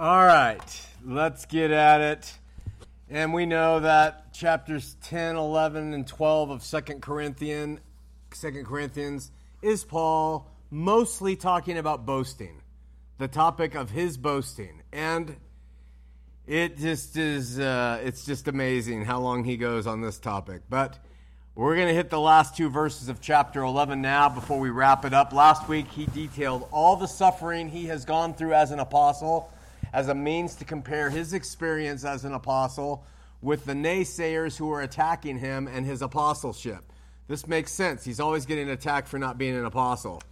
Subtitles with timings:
[0.00, 2.38] All right, let's get at it.
[3.10, 7.80] And we know that chapters 10, 11, and 12 of 2 Corinthians,
[8.30, 12.62] 2 Corinthians is Paul mostly talking about boasting,
[13.18, 14.80] the topic of his boasting.
[14.90, 15.36] And
[16.46, 20.62] it just is, uh, it's just amazing how long he goes on this topic.
[20.70, 20.98] But
[21.54, 25.04] we're going to hit the last two verses of chapter 11 now before we wrap
[25.04, 25.34] it up.
[25.34, 29.52] Last week, he detailed all the suffering he has gone through as an apostle,
[29.92, 33.04] as a means to compare his experience as an apostle
[33.42, 36.84] with the naysayers who are attacking him and his apostleship.
[37.28, 38.04] This makes sense.
[38.04, 40.22] He's always getting attacked for not being an apostle.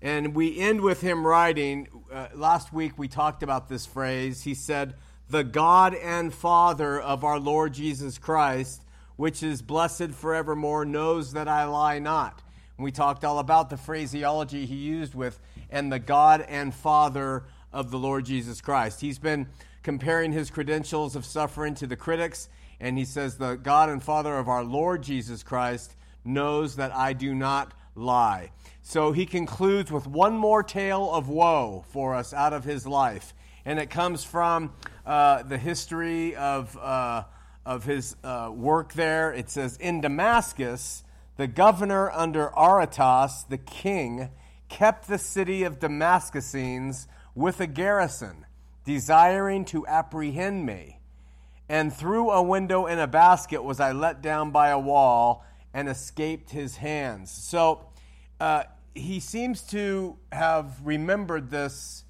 [0.00, 1.88] And we end with him writing.
[2.12, 4.42] Uh, last week, we talked about this phrase.
[4.42, 4.94] He said,
[5.30, 8.82] The God and Father of our Lord Jesus Christ
[9.16, 12.42] which is blessed forevermore, knows that I lie not.
[12.76, 15.38] And we talked all about the phraseology he used with,
[15.70, 19.00] and the God and Father of the Lord Jesus Christ.
[19.00, 19.48] He's been
[19.82, 22.48] comparing his credentials of suffering to the critics,
[22.80, 27.12] and he says, The God and Father of our Lord Jesus Christ knows that I
[27.12, 28.50] do not lie.
[28.82, 33.34] So he concludes with one more tale of woe for us out of his life.
[33.64, 34.72] And it comes from
[35.06, 36.76] uh, the history of.
[36.76, 37.24] Uh,
[37.64, 39.32] of his uh, work there.
[39.32, 41.04] It says, In Damascus,
[41.36, 44.30] the governor under Aretas, the king,
[44.68, 48.46] kept the city of Damascenes with a garrison,
[48.84, 51.00] desiring to apprehend me.
[51.68, 55.88] And through a window in a basket was I let down by a wall and
[55.88, 57.30] escaped his hands.
[57.30, 57.86] So
[58.40, 58.64] uh,
[58.94, 62.04] he seems to have remembered this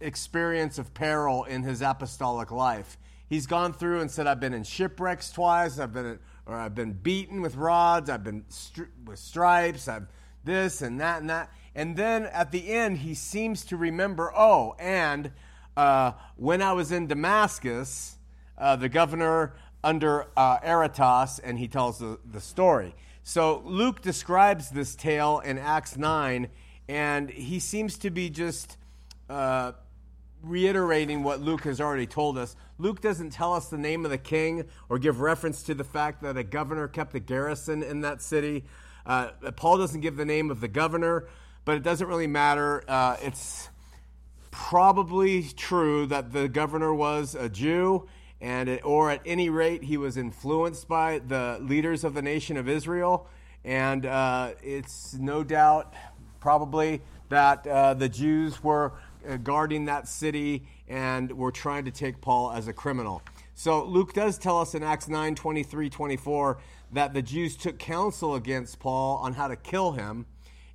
[0.00, 2.98] experience of peril in his apostolic life
[3.28, 6.92] he's gone through and said, I've been in shipwrecks twice, I've been, or I've been
[6.92, 10.06] beaten with rods, I've been stri- with stripes, I've
[10.46, 11.50] this and that and that.
[11.74, 15.30] And then at the end, he seems to remember, oh, and
[15.76, 18.16] uh, when I was in Damascus,
[18.56, 19.52] uh, the governor
[19.84, 22.94] under uh, Aretas, and he tells the, the story.
[23.22, 26.48] So Luke describes this tale in Acts 9,
[26.88, 28.78] and he seems to be just
[29.28, 29.72] uh,
[30.42, 32.56] reiterating what Luke has already told us.
[32.78, 36.22] Luke doesn't tell us the name of the king or give reference to the fact
[36.22, 38.64] that a governor kept a garrison in that city.
[39.06, 41.28] Uh, Paul doesn't give the name of the governor,
[41.64, 42.82] but it doesn't really matter.
[42.88, 43.68] Uh, it's
[44.50, 48.08] probably true that the governor was a Jew,
[48.40, 52.56] and it, or at any rate, he was influenced by the leaders of the nation
[52.56, 53.28] of Israel.
[53.64, 55.94] And uh, it's no doubt,
[56.40, 58.92] probably, that uh, the Jews were
[59.28, 63.22] uh, guarding that city and were trying to take Paul as a criminal.
[63.54, 66.58] So Luke does tell us in Acts 9 23 24
[66.96, 70.26] that the Jews took counsel against Paul on how to kill him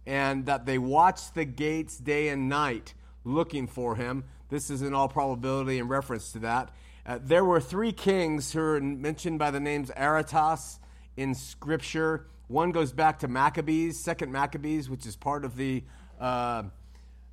[0.05, 2.93] and that they watched the gates day and night
[3.23, 4.23] looking for him.
[4.49, 6.71] This is in all probability in reference to that.
[7.05, 10.79] Uh, there were three kings who are mentioned by the names Aretas
[11.17, 12.27] in Scripture.
[12.47, 15.83] One goes back to Maccabees, Second Maccabees, which is part of the
[16.19, 16.63] uh,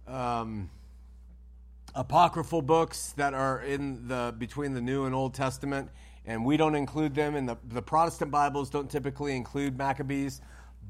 [0.06, 0.70] um,
[1.94, 5.90] apocryphal books that are in the between the New and Old Testament,
[6.28, 7.34] and we don't include them.
[7.34, 10.40] And the, the Protestant Bibles don't typically include Maccabees,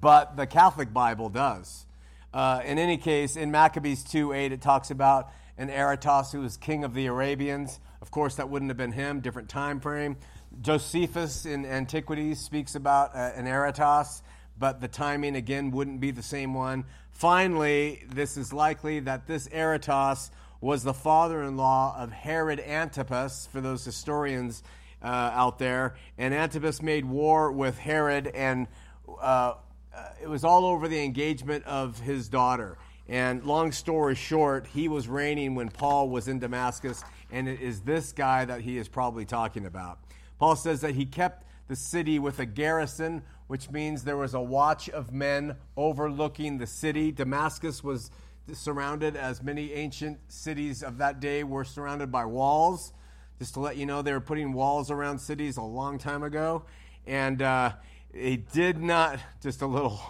[0.00, 1.87] but the Catholic Bible does.
[2.34, 6.56] Uh, in any case, in Maccabees 2 8, it talks about an Aretas who was
[6.56, 7.81] king of the Arabians.
[8.03, 10.16] Of course, that wouldn't have been him, different time frame.
[10.60, 14.22] Josephus in Antiquities speaks about uh, an Aretas,
[14.59, 16.84] but the timing again wouldn't be the same one.
[17.12, 23.48] Finally, this is likely that this Aretas was the father in law of Herod Antipas,
[23.53, 24.65] for those historians
[25.03, 25.97] uh, out there.
[26.16, 28.66] And Antipas made war with Herod, and
[29.09, 29.54] uh,
[29.95, 32.78] uh, it was all over the engagement of his daughter.
[33.09, 37.80] And long story short, he was reigning when Paul was in Damascus, and it is
[37.80, 39.98] this guy that he is probably talking about.
[40.39, 44.41] Paul says that he kept the city with a garrison, which means there was a
[44.41, 47.10] watch of men overlooking the city.
[47.10, 48.10] Damascus was
[48.53, 52.92] surrounded, as many ancient cities of that day were surrounded by walls.
[53.38, 56.64] Just to let you know, they were putting walls around cities a long time ago.
[57.06, 57.72] And uh,
[58.12, 60.00] it did not, just a little,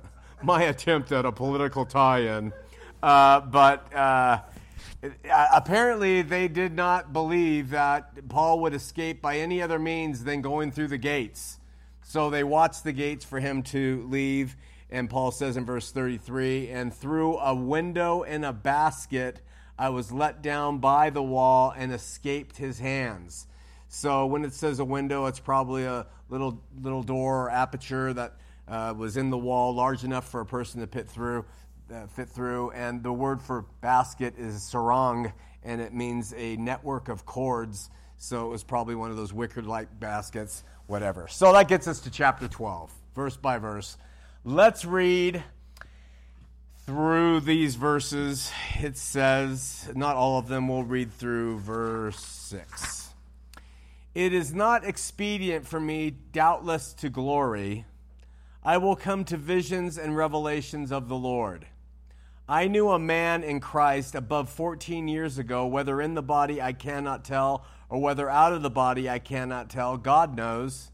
[0.42, 2.52] my attempt at a political tie in.
[3.02, 4.40] Uh, but uh,
[5.24, 10.70] apparently, they did not believe that Paul would escape by any other means than going
[10.70, 11.58] through the gates.
[12.02, 14.54] So they watched the gates for him to leave.
[14.90, 19.40] And Paul says in verse 33 and through a window in a basket,
[19.78, 23.46] I was let down by the wall and escaped his hands.
[23.88, 28.36] So when it says a window, it's probably a little, little door or aperture that
[28.68, 31.44] uh, was in the wall, large enough for a person to fit through.
[31.88, 35.32] Uh, fit through, and the word for basket is sarang,
[35.62, 37.90] and it means a network of cords.
[38.16, 41.28] So it was probably one of those wicker like baskets, whatever.
[41.28, 43.96] So that gets us to chapter 12, verse by verse.
[44.44, 45.44] Let's read
[46.86, 48.52] through these verses.
[48.80, 53.10] It says, not all of them, we'll read through verse 6.
[54.14, 57.86] It is not expedient for me, doubtless, to glory.
[58.64, 61.66] I will come to visions and revelations of the Lord.
[62.48, 66.72] I knew a man in Christ above 14 years ago, whether in the body I
[66.72, 69.96] cannot tell, or whether out of the body I cannot tell.
[69.96, 70.92] God knows.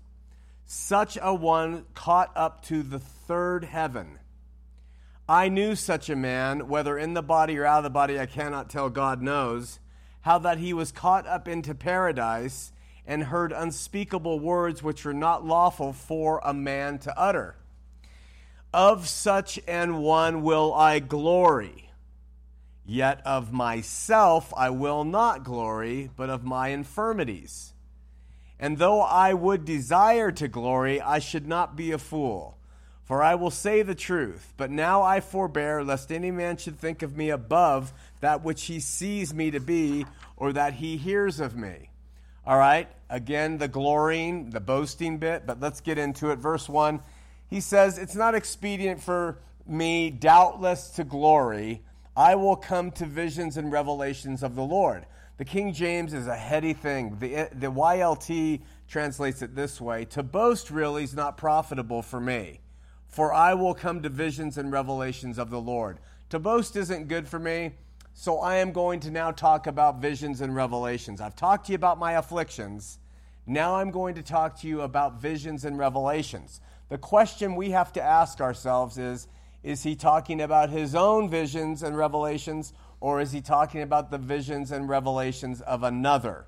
[0.65, 4.19] Such a one caught up to the third heaven.
[5.33, 8.27] I knew such a man, whether in the body or out of the body I
[8.27, 9.81] cannot tell, God knows,
[10.21, 12.71] how that he was caught up into paradise
[13.07, 17.57] and heard unspeakable words which were not lawful for a man to utter.
[18.75, 21.89] Of such an one will I glory.
[22.85, 27.73] Yet of myself I will not glory, but of my infirmities.
[28.61, 32.59] And though I would desire to glory, I should not be a fool.
[33.13, 37.03] For I will say the truth, but now I forbear, lest any man should think
[37.03, 40.07] of me above that which he sees me to be,
[40.39, 41.91] or that he hears of me.
[42.47, 46.39] All right, again, the glorying, the boasting bit, but let's get into it.
[46.39, 47.03] Verse 1
[47.51, 49.37] he says, It's not expedient for
[49.67, 51.83] me, doubtless, to glory.
[52.17, 55.05] I will come to visions and revelations of the Lord.
[55.37, 57.19] The King James is a heady thing.
[57.19, 62.61] The, the YLT translates it this way To boast really is not profitable for me,
[63.13, 65.99] for I will come to visions and revelations of the Lord.
[66.31, 67.73] To boast isn't good for me,
[68.15, 71.21] so I am going to now talk about visions and revelations.
[71.21, 72.99] I've talked to you about my afflictions.
[73.47, 76.63] Now I'm going to talk to you about visions and revelations.
[76.89, 79.29] The question we have to ask ourselves is
[79.63, 84.19] is he talking about his own visions and revelations, or is he talking about the
[84.19, 86.47] visions and revelations of another?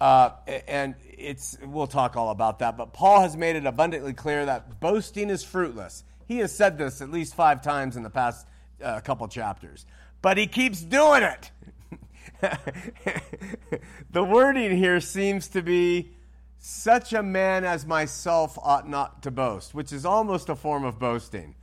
[0.00, 0.30] Uh,
[0.66, 2.76] and it's we'll talk all about that.
[2.76, 6.04] But Paul has made it abundantly clear that boasting is fruitless.
[6.26, 8.46] He has said this at least five times in the past
[8.82, 9.86] uh, couple chapters,
[10.22, 11.50] but he keeps doing it.
[14.10, 16.10] the wording here seems to be
[16.58, 20.98] such a man as myself ought not to boast, which is almost a form of
[20.98, 21.54] boasting.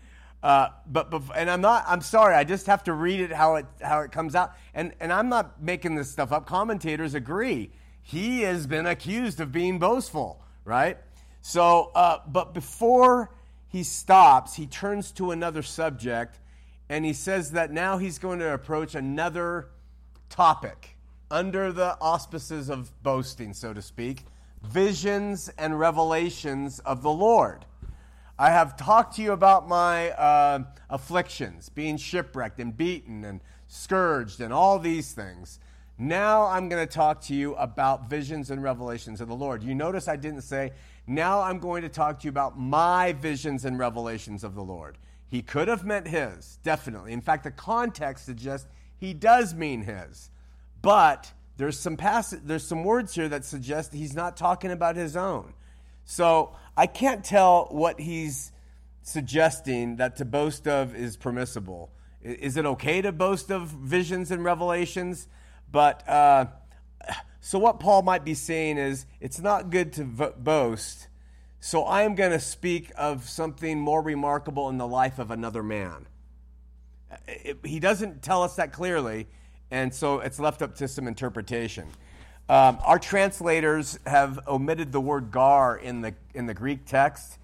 [0.44, 1.84] Uh, but, but and I'm not.
[1.88, 2.36] I'm sorry.
[2.36, 4.54] I just have to read it how it how it comes out.
[4.74, 6.48] And and I'm not making this stuff up.
[6.48, 7.72] Commentators agree.
[8.04, 10.98] He has been accused of being boastful, right?
[11.42, 13.32] So, uh, but before
[13.68, 16.40] he stops, he turns to another subject,
[16.90, 19.70] and he says that now he's going to approach another
[20.30, 20.98] topic
[21.30, 24.26] under the auspices of boasting, so to speak
[24.64, 27.66] visions and revelations of the Lord.
[28.38, 34.42] I have talked to you about my uh, afflictions, being shipwrecked and beaten and scourged
[34.42, 35.60] and all these things.
[36.02, 39.62] Now I'm going to talk to you about visions and revelations of the Lord.
[39.62, 40.72] You notice I didn't say,
[41.06, 44.98] now I'm going to talk to you about my visions and revelations of the Lord.
[45.30, 47.14] He could have meant his, definitely.
[47.14, 48.68] In fact, the context suggests
[48.98, 50.32] he does mean his.
[50.82, 55.16] But there's some pass- there's some words here that suggest he's not talking about his
[55.16, 55.54] own.
[56.04, 58.52] So I can't tell what he's
[59.04, 61.92] suggesting that to boast of is permissible.
[62.24, 65.28] Is it okay to boast of visions and revelations?
[65.72, 66.46] But uh,
[67.40, 71.08] so what Paul might be saying is it's not good to vo- boast.
[71.60, 75.62] So I am going to speak of something more remarkable in the life of another
[75.62, 76.08] man.
[77.28, 79.28] It, he doesn't tell us that clearly
[79.72, 81.88] and so it's left up to some interpretation.
[82.50, 87.38] Um, our translators have omitted the word gar in the, in the Greek text,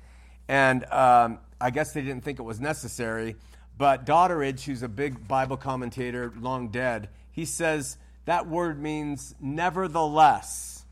[0.50, 3.38] and um, I guess they didn't think it was necessary.
[3.78, 10.84] But Doddridge, who's a big Bible commentator, long dead, he says that word means nevertheless,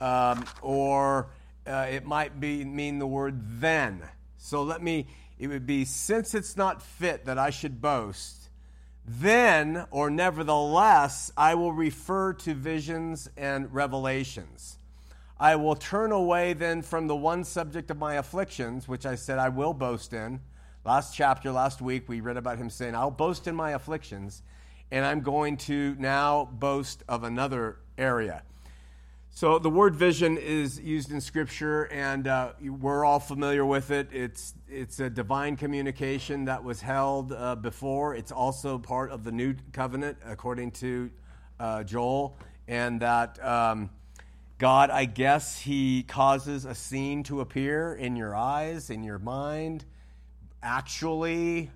[0.00, 1.28] um, or
[1.66, 4.02] uh, it might be, mean the word then.
[4.38, 5.06] So let me,
[5.38, 8.48] it would be since it's not fit that I should boast,
[9.04, 14.78] then, or nevertheless, I will refer to visions and revelations.
[15.38, 19.38] I will turn away then from the one subject of my afflictions, which I said
[19.38, 20.40] I will boast in.
[20.86, 24.42] Last chapter, last week, we read about him saying, I'll boast in my afflictions,
[24.92, 28.42] and I'm going to now boast of another area.
[29.30, 34.10] So the word vision is used in Scripture, and uh, we're all familiar with it.
[34.12, 38.14] It's it's a divine communication that was held uh, before.
[38.14, 41.10] It's also part of the new covenant, according to
[41.58, 42.36] uh, Joel,
[42.68, 43.88] and that um,
[44.58, 49.86] God, I guess, He causes a scene to appear in your eyes, in your mind.
[50.62, 51.70] Actually,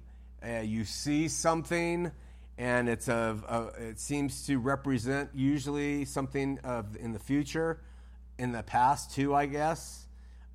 [0.47, 2.13] uh, you see something,
[2.59, 7.81] and it's a, a, it seems to represent usually something of in the future,
[8.39, 10.07] in the past too, I guess.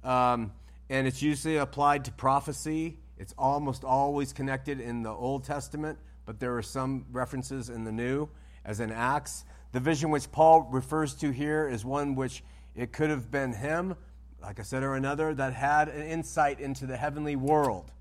[0.04, 0.52] Um,
[0.90, 2.98] and it's usually applied to prophecy.
[3.18, 7.92] It's almost always connected in the Old Testament, but there are some references in the
[7.92, 8.30] New,
[8.66, 9.46] as in Acts.
[9.72, 12.44] The vision which Paul refers to here is one which
[12.76, 13.96] it could have been him,
[14.42, 17.92] like I said, or another that had an insight into the heavenly world.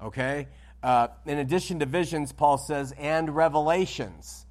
[0.00, 0.46] Okay?
[0.82, 4.46] Uh, in addition to visions, Paul says, and revelations.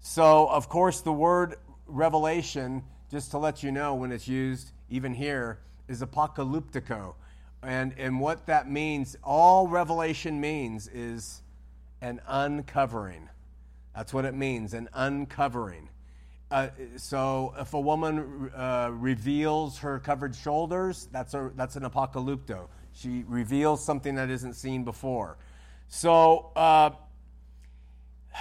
[0.00, 5.14] So, of course, the word revelation, just to let you know when it's used, even
[5.14, 5.58] here,
[5.88, 7.14] is apocalyptico.
[7.62, 11.42] And, and what that means, all revelation means is
[12.00, 13.28] an uncovering.
[13.94, 15.88] That's what it means, an uncovering.
[16.50, 22.68] Uh, so if a woman uh, reveals her covered shoulders, that's, a, that's an apocalypto.
[22.92, 25.38] She reveals something that isn't seen before.
[25.94, 26.92] So uh,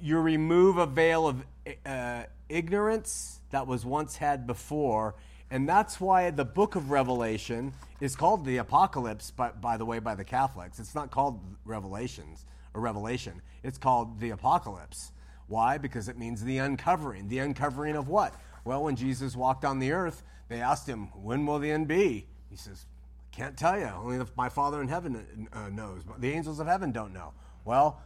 [0.00, 1.44] you remove a veil of
[1.84, 5.16] uh, ignorance that was once had before,
[5.50, 9.98] and that's why the book of Revelation is called the Apocalypse, by, by the way,
[9.98, 10.78] by the Catholics.
[10.78, 15.10] It's not called Revelations or Revelation, it's called the Apocalypse.
[15.48, 15.76] Why?
[15.76, 17.26] Because it means the uncovering.
[17.26, 18.32] The uncovering of what?
[18.64, 22.28] Well, when Jesus walked on the earth, they asked him, When will the end be?
[22.48, 22.86] He says,
[23.32, 23.86] can't tell you.
[23.86, 26.02] Only my Father in heaven uh, knows.
[26.18, 27.32] The angels of heaven don't know.
[27.64, 28.00] Well,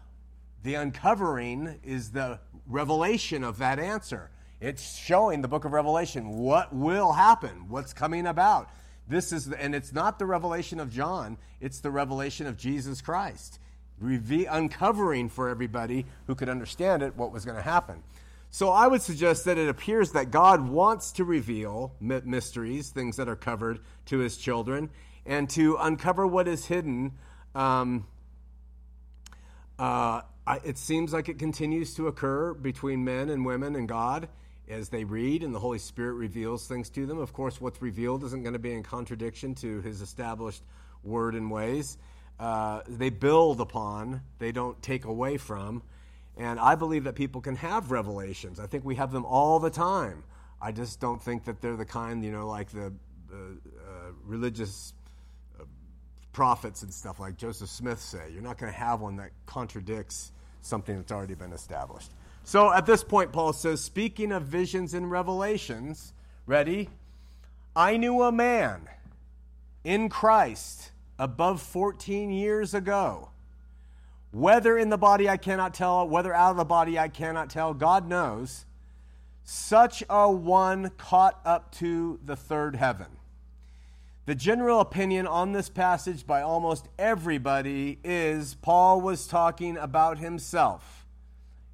[0.63, 4.31] the uncovering is the revelation of that answer.
[4.61, 8.71] It's showing the book of Revelation what will happen, what's coming about.
[9.09, 13.01] This is, the, and it's not the revelation of John, it's the revelation of Jesus
[13.01, 13.61] Christ,
[14.01, 18.03] reve- uncovering for everybody who could understand it what was going to happen.
[18.51, 23.29] So I would suggest that it appears that God wants to reveal mysteries, things that
[23.29, 24.89] are covered to his children,
[25.27, 27.13] and to uncover what is hidden.
[27.55, 28.07] Um,
[29.79, 34.29] uh, I, it seems like it continues to occur between men and women and God
[34.69, 37.19] as they read, and the Holy Spirit reveals things to them.
[37.19, 40.63] Of course, what's revealed isn't going to be in contradiction to His established
[41.03, 41.99] word and ways.
[42.39, 45.83] Uh, they build upon, they don't take away from.
[46.37, 48.61] And I believe that people can have revelations.
[48.61, 50.23] I think we have them all the time.
[50.61, 52.93] I just don't think that they're the kind, you know, like the
[53.33, 54.93] uh, religious
[56.37, 58.31] prophets and stuff like Joseph Smith say.
[58.31, 62.11] You're not going to have one that contradicts something that's already been established.
[62.45, 66.13] So at this point, Paul says, speaking of visions and revelations,
[66.45, 66.91] ready?
[67.75, 68.87] I knew a man
[69.83, 73.31] in Christ above 14 years ago.
[74.31, 77.73] Whether in the body I cannot tell, whether out of the body I cannot tell,
[77.73, 78.67] God knows.
[79.45, 83.16] Such a one caught up to the third heaven.
[84.27, 91.07] The general opinion on this passage by almost everybody is Paul was talking about himself.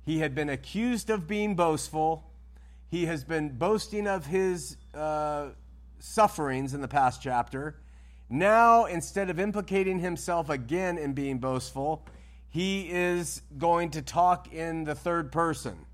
[0.04, 2.30] He had been accused of being boastful.
[2.90, 5.46] He has been boasting of his uh,
[5.98, 7.76] sufferings in the past chapter.
[8.28, 12.04] Now, instead of implicating himself again in being boastful,
[12.50, 15.86] he is going to talk in the third person.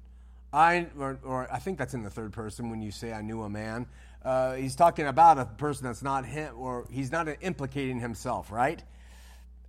[0.53, 3.43] I, or, or I think that's in the third person when you say, I knew
[3.43, 3.87] a man
[4.25, 8.83] uh, he's talking about a person that's not him, or he's not implicating himself, right?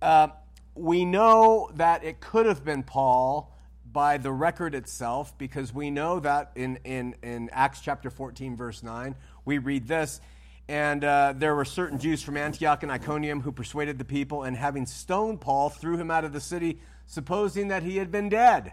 [0.02, 0.28] Uh,
[0.74, 3.54] we know that it could have been Paul
[3.92, 8.82] by the record itself, because we know that in, in, in Acts chapter 14, verse
[8.82, 9.14] 9,
[9.44, 10.20] we read this.
[10.68, 14.56] And uh, there were certain Jews from Antioch and Iconium who persuaded the people, and
[14.56, 18.72] having stoned Paul, threw him out of the city, supposing that he had been dead.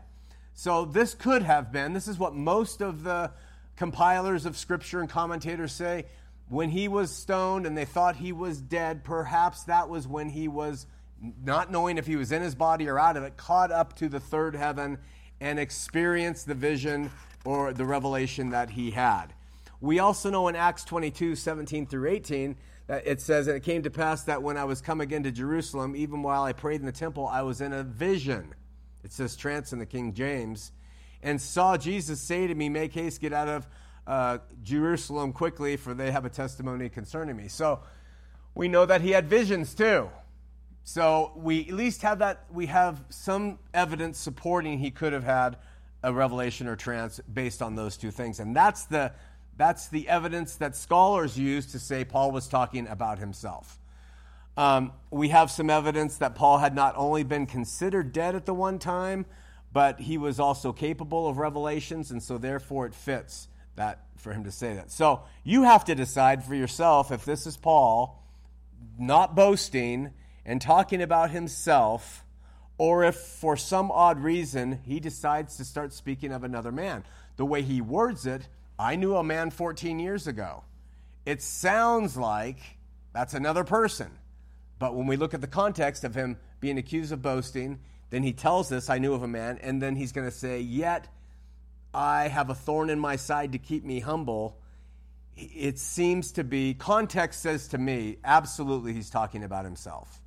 [0.54, 3.32] So this could have been, this is what most of the
[3.78, 6.06] compilers of scripture and commentators say
[6.50, 10.48] when he was stoned and they thought he was dead, perhaps that was when he
[10.48, 10.86] was
[11.44, 14.08] not knowing if he was in his body or out of it, caught up to
[14.08, 14.98] the third heaven
[15.40, 17.12] and experienced the vision
[17.46, 19.28] or the revelation that he had.
[19.80, 22.56] We also know in Acts 22 17 through 18
[22.88, 25.32] that it says, And it came to pass that when I was come again to
[25.32, 28.54] Jerusalem, even while I prayed in the temple, I was in a vision.
[29.04, 30.72] It says trance in the King James
[31.24, 33.68] and saw Jesus say to me, Make haste, get out of
[34.06, 37.48] uh, Jerusalem quickly, for they have a testimony concerning me.
[37.48, 37.82] So
[38.56, 40.10] we know that he had visions too.
[40.84, 45.58] So we at least have that, we have some evidence supporting he could have had
[46.02, 48.40] a revelation or trance based on those two things.
[48.40, 49.12] And that's the,
[49.58, 53.78] that's the evidence that scholars use to say Paul was talking about himself.
[54.56, 58.54] Um, we have some evidence that Paul had not only been considered dead at the
[58.54, 59.26] one time,
[59.72, 64.44] but he was also capable of revelations, and so therefore it fits that for him
[64.44, 64.92] to say that.
[64.92, 68.24] So you have to decide for yourself if this is Paul
[68.98, 70.12] not boasting
[70.46, 72.24] and talking about himself,
[72.78, 77.04] or if for some odd reason he decides to start speaking of another man.
[77.36, 78.48] The way he words it,
[78.80, 80.64] I knew a man 14 years ago.
[81.26, 82.60] It sounds like
[83.14, 84.12] that's another person.
[84.80, 88.34] But when we look at the context of him being accused of boasting, then he
[88.34, 91.08] tells us, I knew of a man, and then he's going to say, Yet
[91.94, 94.60] I have a thorn in my side to keep me humble.
[95.36, 100.22] It seems to be, context says to me, absolutely he's talking about himself.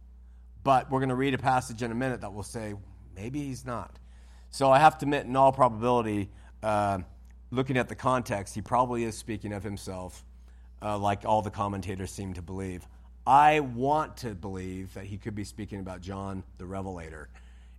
[0.63, 2.75] But we're going to read a passage in a minute that will say,
[3.15, 3.99] maybe he's not.
[4.51, 6.31] So I have to admit, in all probability,
[6.63, 6.99] uh,
[7.51, 10.25] looking at the context, he probably is speaking of himself,
[10.83, 12.87] uh, like all the commentators seem to believe.
[13.27, 17.29] I want to believe that he could be speaking about John the Revelator,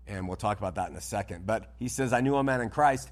[0.07, 1.45] and we'll talk about that in a second.
[1.45, 3.11] But he says, I knew a man in Christ.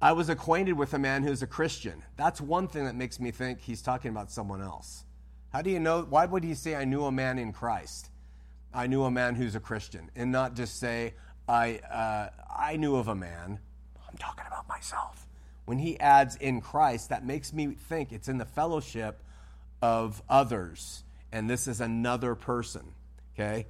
[0.00, 2.02] I was acquainted with a man who's a Christian.
[2.16, 5.04] That's one thing that makes me think he's talking about someone else.
[5.52, 6.02] How do you know?
[6.02, 8.10] Why would he say, I knew a man in Christ?
[8.72, 11.14] I knew a man who's a Christian, and not just say,
[11.48, 13.58] I, uh, I knew of a man.
[14.08, 15.26] I'm talking about myself.
[15.64, 19.22] When he adds in Christ, that makes me think it's in the fellowship
[19.82, 22.92] of others, and this is another person.
[23.34, 23.66] Okay?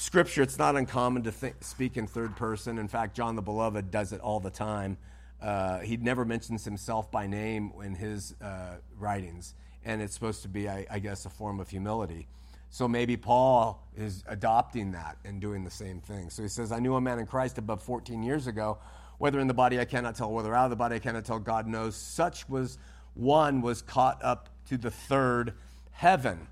[0.00, 2.78] Scripture, it's not uncommon to think, speak in third person.
[2.78, 4.96] In fact, John the Beloved does it all the time.
[5.42, 10.48] Uh, he never mentions himself by name in his uh, writings, and it's supposed to
[10.48, 12.28] be, I, I guess, a form of humility.
[12.70, 16.30] So maybe Paul is adopting that and doing the same thing.
[16.30, 18.78] So he says, I knew a man in Christ above 14 years ago,
[19.18, 21.40] whether in the body I cannot tell, whether out of the body I cannot tell,
[21.40, 21.96] God knows.
[21.96, 22.78] Such was
[23.14, 25.54] one was caught up to the third
[25.90, 26.46] heaven.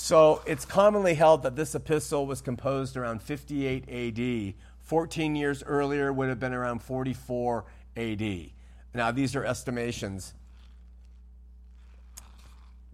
[0.00, 4.54] So it's commonly held that this epistle was composed around 58 AD.
[4.78, 7.64] 14 years earlier would have been around 44
[7.96, 8.50] AD.
[8.94, 10.34] Now, these are estimations.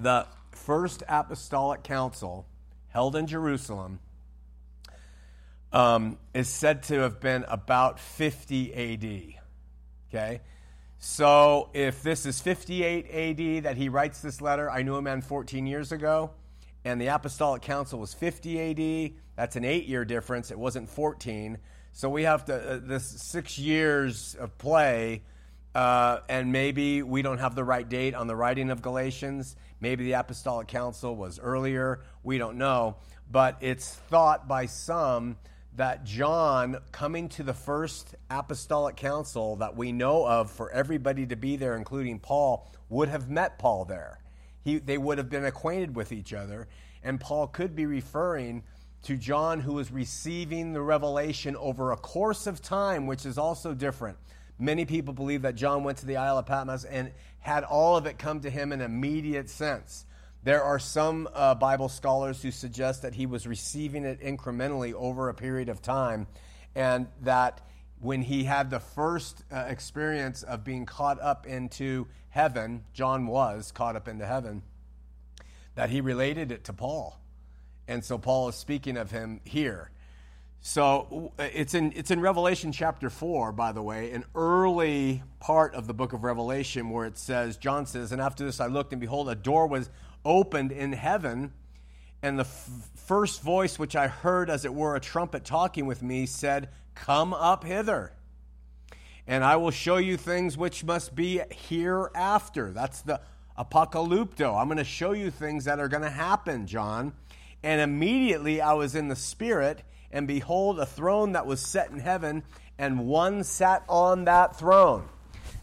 [0.01, 2.47] The First Apostolic Council
[2.89, 4.01] held in Jerusalem,
[5.75, 9.35] um, is said to have been about 50 AD.
[10.09, 10.41] Okay?
[10.99, 15.21] So if this is 58 AD that he writes this letter, I knew a man
[15.21, 16.31] 14 years ago,
[16.85, 20.51] and the Apostolic Council was 50 AD, that's an eight year difference.
[20.51, 21.59] It wasn't 14.
[21.93, 25.23] So we have to, uh, this six years of play,
[25.75, 29.57] uh, and maybe we don't have the right date on the writing of Galatians.
[29.81, 32.01] Maybe the Apostolic Council was earlier.
[32.23, 32.97] We don't know.
[33.31, 35.37] But it's thought by some
[35.77, 41.37] that John, coming to the first Apostolic Council that we know of for everybody to
[41.37, 44.21] be there, including Paul, would have met Paul there.
[44.65, 46.67] He, they would have been acquainted with each other.
[47.03, 48.63] And Paul could be referring
[49.03, 53.75] to John, who was receiving the revelation over a course of time, which is also
[53.75, 54.17] different.
[54.59, 58.07] Many people believe that John went to the Isle of Patmos and had all of
[58.07, 60.07] it come to him in immediate sense.
[60.45, 65.29] There are some uh, Bible scholars who suggest that he was receiving it incrementally over
[65.29, 66.27] a period of time,
[66.75, 67.61] and that
[68.01, 73.71] when he had the first uh, experience of being caught up into heaven, John was
[73.71, 74.63] caught up into heaven,
[75.77, 77.21] that he related it to Paul.
[77.87, 79.93] And so Paul is speaking of him here.
[80.61, 85.87] So it's in, it's in Revelation chapter 4, by the way, an early part of
[85.87, 89.01] the book of Revelation where it says, John says, And after this I looked, and
[89.01, 89.89] behold, a door was
[90.25, 91.53] opened in heaven,
[92.21, 96.03] and the f- first voice which I heard, as it were a trumpet talking with
[96.03, 98.13] me, said, Come up hither,
[99.27, 102.73] and I will show you things which must be hereafter.
[102.73, 103.21] That's the
[103.59, 104.61] apocalypto.
[104.61, 107.13] I'm going to show you things that are going to happen, John.
[107.63, 109.83] And immediately I was in the Spirit
[110.15, 112.45] and behold, a throne that was set in heaven,
[112.79, 115.09] and one sat on that throne.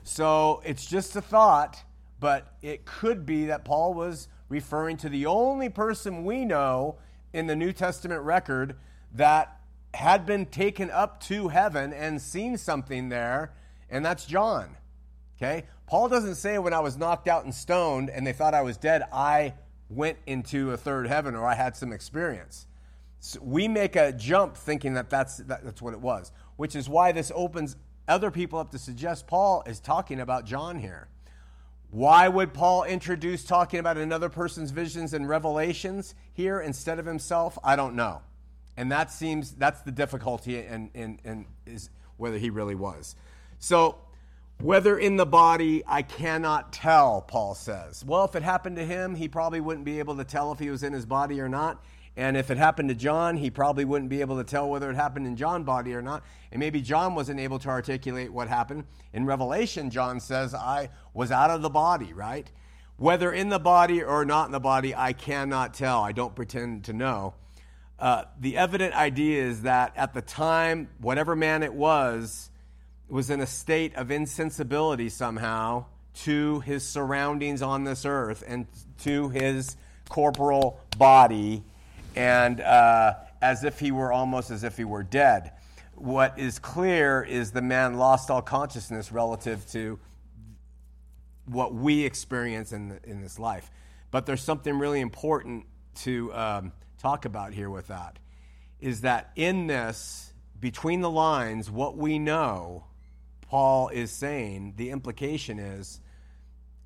[0.03, 1.81] So it's just a thought,
[2.19, 6.97] but it could be that Paul was referring to the only person we know
[7.31, 8.75] in the New Testament record
[9.13, 9.60] that
[9.93, 13.53] had been taken up to heaven and seen something there,
[13.89, 14.77] and that's John.
[15.37, 15.65] Okay?
[15.87, 18.77] Paul doesn't say when I was knocked out and stoned and they thought I was
[18.77, 19.55] dead, I
[19.89, 22.67] went into a third heaven or I had some experience.
[23.19, 26.87] So we make a jump thinking that that's, that, that's what it was, which is
[26.87, 27.75] why this opens
[28.07, 31.07] other people up to suggest Paul is talking about John here.
[31.89, 37.59] Why would Paul introduce talking about another person's visions and revelations here instead of himself?
[37.63, 38.21] I don't know.
[38.81, 43.15] And that seems, that's the difficulty in, in, in is whether he really was.
[43.59, 43.99] So,
[44.59, 48.03] whether in the body, I cannot tell, Paul says.
[48.03, 50.71] Well, if it happened to him, he probably wouldn't be able to tell if he
[50.71, 51.85] was in his body or not.
[52.17, 54.95] And if it happened to John, he probably wouldn't be able to tell whether it
[54.95, 56.23] happened in John's body or not.
[56.51, 58.85] And maybe John wasn't able to articulate what happened.
[59.13, 62.49] In Revelation, John says, I was out of the body, right?
[62.97, 66.01] Whether in the body or not in the body, I cannot tell.
[66.01, 67.35] I don't pretend to know.
[68.01, 72.49] Uh, the evident idea is that at the time, whatever man it was,
[73.07, 78.65] was in a state of insensibility somehow to his surroundings on this earth and
[79.03, 79.77] to his
[80.09, 81.63] corporal body,
[82.15, 85.51] and uh, as if he were almost as if he were dead.
[85.93, 89.99] What is clear is the man lost all consciousness relative to
[91.45, 93.69] what we experience in, the, in this life.
[94.09, 95.65] But there's something really important
[95.97, 98.19] to um, talk about here with that
[98.79, 102.83] is that in this, between the lines, what we know,
[103.41, 105.99] Paul is saying, the implication is,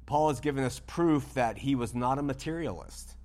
[0.05, 3.15] Paul has given us proof that he was not a materialist.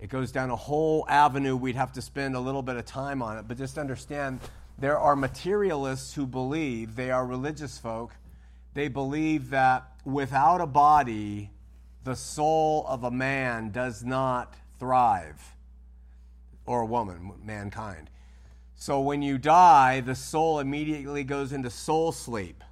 [0.00, 1.56] It goes down a whole avenue.
[1.56, 4.40] We'd have to spend a little bit of time on it, but just understand
[4.78, 8.12] there are materialists who believe, they are religious folk,
[8.74, 11.50] they believe that without a body,
[12.02, 15.53] the soul of a man does not thrive
[16.66, 18.10] or a woman, mankind.
[18.76, 22.64] So when you die, the soul immediately goes into soul sleep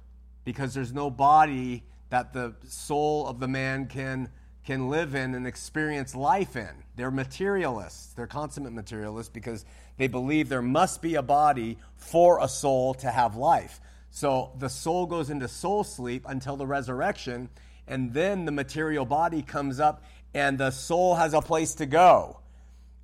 [0.43, 4.29] because there's no body that the soul of the man can
[4.65, 6.69] can live in and experience life in.
[6.95, 8.13] They're materialists.
[8.13, 9.65] They're consummate materialists because
[9.97, 13.81] they believe there must be a body for a soul to have life.
[14.09, 17.49] So the soul goes into soul sleep until the resurrection,
[17.87, 20.03] and then the material body comes up
[20.33, 22.39] and the soul has a place to go.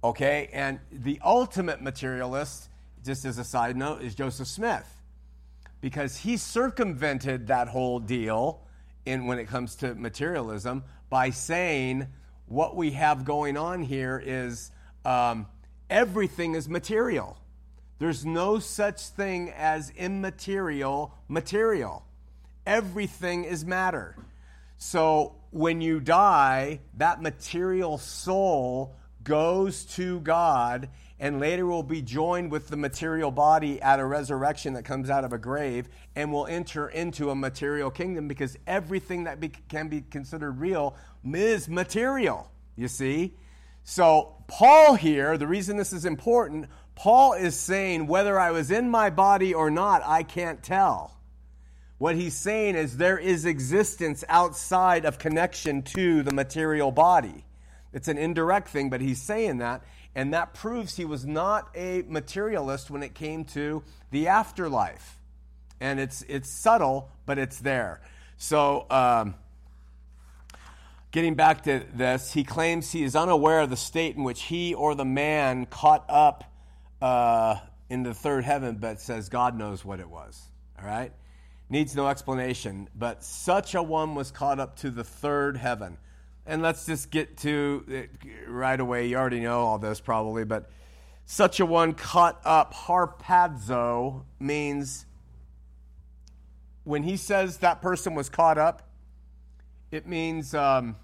[0.01, 2.69] Okay, and the ultimate materialist,
[3.05, 4.87] just as a side note, is Joseph Smith,
[5.81, 8.61] because he circumvented that whole deal
[9.05, 12.07] in when it comes to materialism by saying
[12.45, 14.71] what we have going on here is
[15.03, 15.47] um,
[15.89, 17.37] everything is material.
[17.99, 22.05] There's no such thing as immaterial material.
[22.65, 24.15] Everything is matter.
[24.77, 32.51] So when you die, that material soul goes to God and later will be joined
[32.51, 36.47] with the material body at a resurrection that comes out of a grave and will
[36.47, 40.95] enter into a material kingdom because everything that be, can be considered real
[41.33, 43.33] is material, you see?
[43.83, 48.89] So, Paul here, the reason this is important, Paul is saying whether I was in
[48.89, 51.17] my body or not, I can't tell.
[51.97, 57.43] What he's saying is there is existence outside of connection to the material body.
[57.93, 59.83] It's an indirect thing, but he's saying that.
[60.15, 65.17] And that proves he was not a materialist when it came to the afterlife.
[65.79, 68.01] And it's, it's subtle, but it's there.
[68.37, 69.35] So, um,
[71.11, 74.73] getting back to this, he claims he is unaware of the state in which he
[74.73, 76.43] or the man caught up
[77.01, 77.55] uh,
[77.89, 80.41] in the third heaven, but says God knows what it was.
[80.79, 81.11] All right?
[81.69, 82.89] Needs no explanation.
[82.95, 85.97] But such a one was caught up to the third heaven
[86.49, 88.09] and let's just get to it
[88.47, 89.05] right away.
[89.05, 90.71] You already know all this probably, but
[91.25, 95.05] such a one caught up, harpazo, means
[96.85, 98.89] when he says that person was caught up,
[99.91, 100.95] it means um,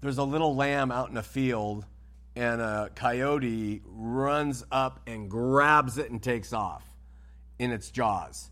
[0.00, 1.84] there's a little lamb out in a field
[2.34, 6.90] and a coyote runs up and grabs it and takes off
[7.58, 8.50] in its jaws.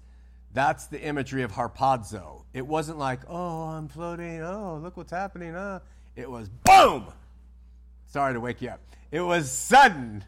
[0.55, 2.45] That's the imagery of harpazo.
[2.55, 4.41] It wasn't like, oh, I'm floating.
[4.41, 5.55] Oh, look what's happening.
[5.55, 5.81] Uh.
[6.17, 7.07] It was boom.
[8.07, 8.81] Sorry to wake you up.
[9.11, 10.25] It was sudden.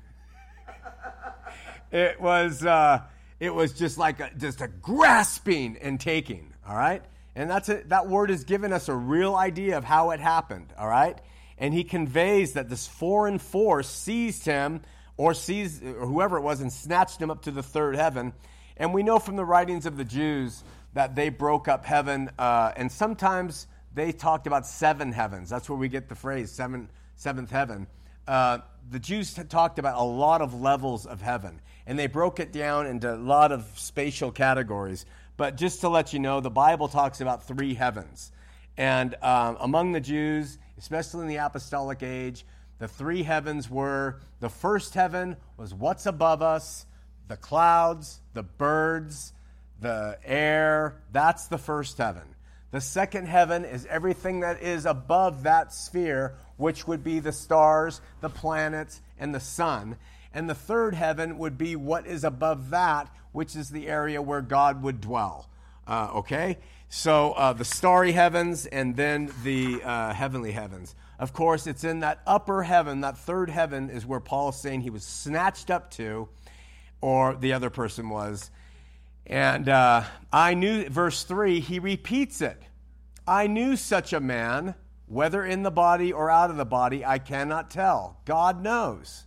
[1.92, 2.64] it was.
[2.64, 3.02] Uh,
[3.38, 6.52] it was just like a, just a grasping and taking.
[6.68, 7.04] All right,
[7.36, 7.90] and that's it.
[7.90, 10.72] That word has given us a real idea of how it happened.
[10.76, 11.16] All right,
[11.56, 14.82] and he conveys that this foreign force seized him
[15.16, 18.32] or seized or whoever it was and snatched him up to the third heaven
[18.76, 20.62] and we know from the writings of the Jews
[20.94, 25.50] that they broke up heaven, uh, and sometimes they talked about seven heavens.
[25.50, 27.86] That's where we get the phrase seven, seventh heaven.
[28.26, 28.58] Uh,
[28.90, 32.86] the Jews talked about a lot of levels of heaven, and they broke it down
[32.86, 35.06] into a lot of spatial categories.
[35.36, 38.32] But just to let you know, the Bible talks about three heavens.
[38.76, 42.44] And um, among the Jews, especially in the apostolic age,
[42.78, 46.86] the three heavens were the first heaven was what's above us,
[47.28, 49.32] the clouds, the birds,
[49.80, 51.02] the air.
[51.12, 52.22] That's the first heaven.
[52.70, 58.00] The second heaven is everything that is above that sphere, which would be the stars,
[58.20, 59.96] the planets, and the sun.
[60.34, 64.42] And the third heaven would be what is above that, which is the area where
[64.42, 65.48] God would dwell.
[65.86, 66.58] Uh, okay?
[66.88, 70.94] So uh, the starry heavens and then the uh, heavenly heavens.
[71.18, 74.82] Of course, it's in that upper heaven, that third heaven, is where Paul is saying
[74.82, 76.28] he was snatched up to
[77.00, 78.50] or the other person was.
[79.26, 82.62] And uh, I knew, verse 3, he repeats it.
[83.26, 84.74] I knew such a man,
[85.06, 88.20] whether in the body or out of the body, I cannot tell.
[88.24, 89.24] God knows.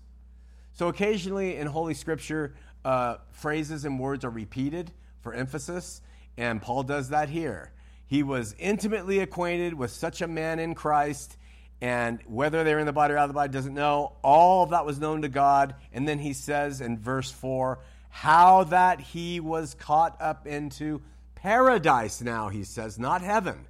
[0.73, 2.55] So occasionally in Holy Scripture,
[2.85, 6.01] uh, phrases and words are repeated for emphasis,
[6.37, 7.73] and Paul does that here.
[8.07, 11.37] He was intimately acquainted with such a man in Christ,
[11.81, 14.13] and whether they're in the body or out of the body doesn't know.
[14.21, 15.75] All of that was known to God.
[15.93, 21.01] And then he says in verse 4 how that he was caught up into
[21.35, 23.65] paradise now, he says, not heaven.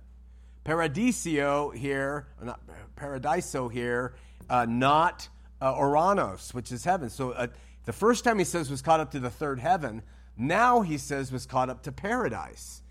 [0.63, 2.59] Paradiso here, not
[2.95, 4.13] paradiso here,
[4.49, 5.27] uh, not
[5.61, 7.09] uh, Ouranos, which is heaven.
[7.09, 7.47] So uh,
[7.85, 10.03] the first time he says was caught up to the third heaven.
[10.37, 12.81] Now he says was caught up to paradise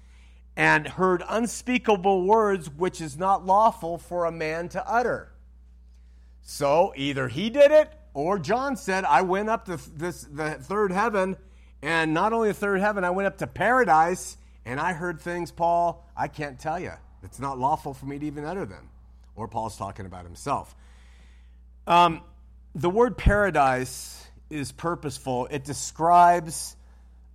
[0.59, 5.31] and heard unspeakable words which is not lawful for a man to utter.
[6.43, 10.91] So either he did it or John said, I went up to this, the third
[10.91, 11.37] heaven,
[11.81, 15.53] and not only the third heaven, I went up to paradise, and I heard things,
[15.53, 16.93] Paul, I can't tell you.
[17.23, 18.89] It's not lawful for me to even utter them.
[19.37, 20.75] Or Paul's talking about himself.
[21.87, 22.23] Um,
[22.75, 26.75] the word paradise is purposeful, it describes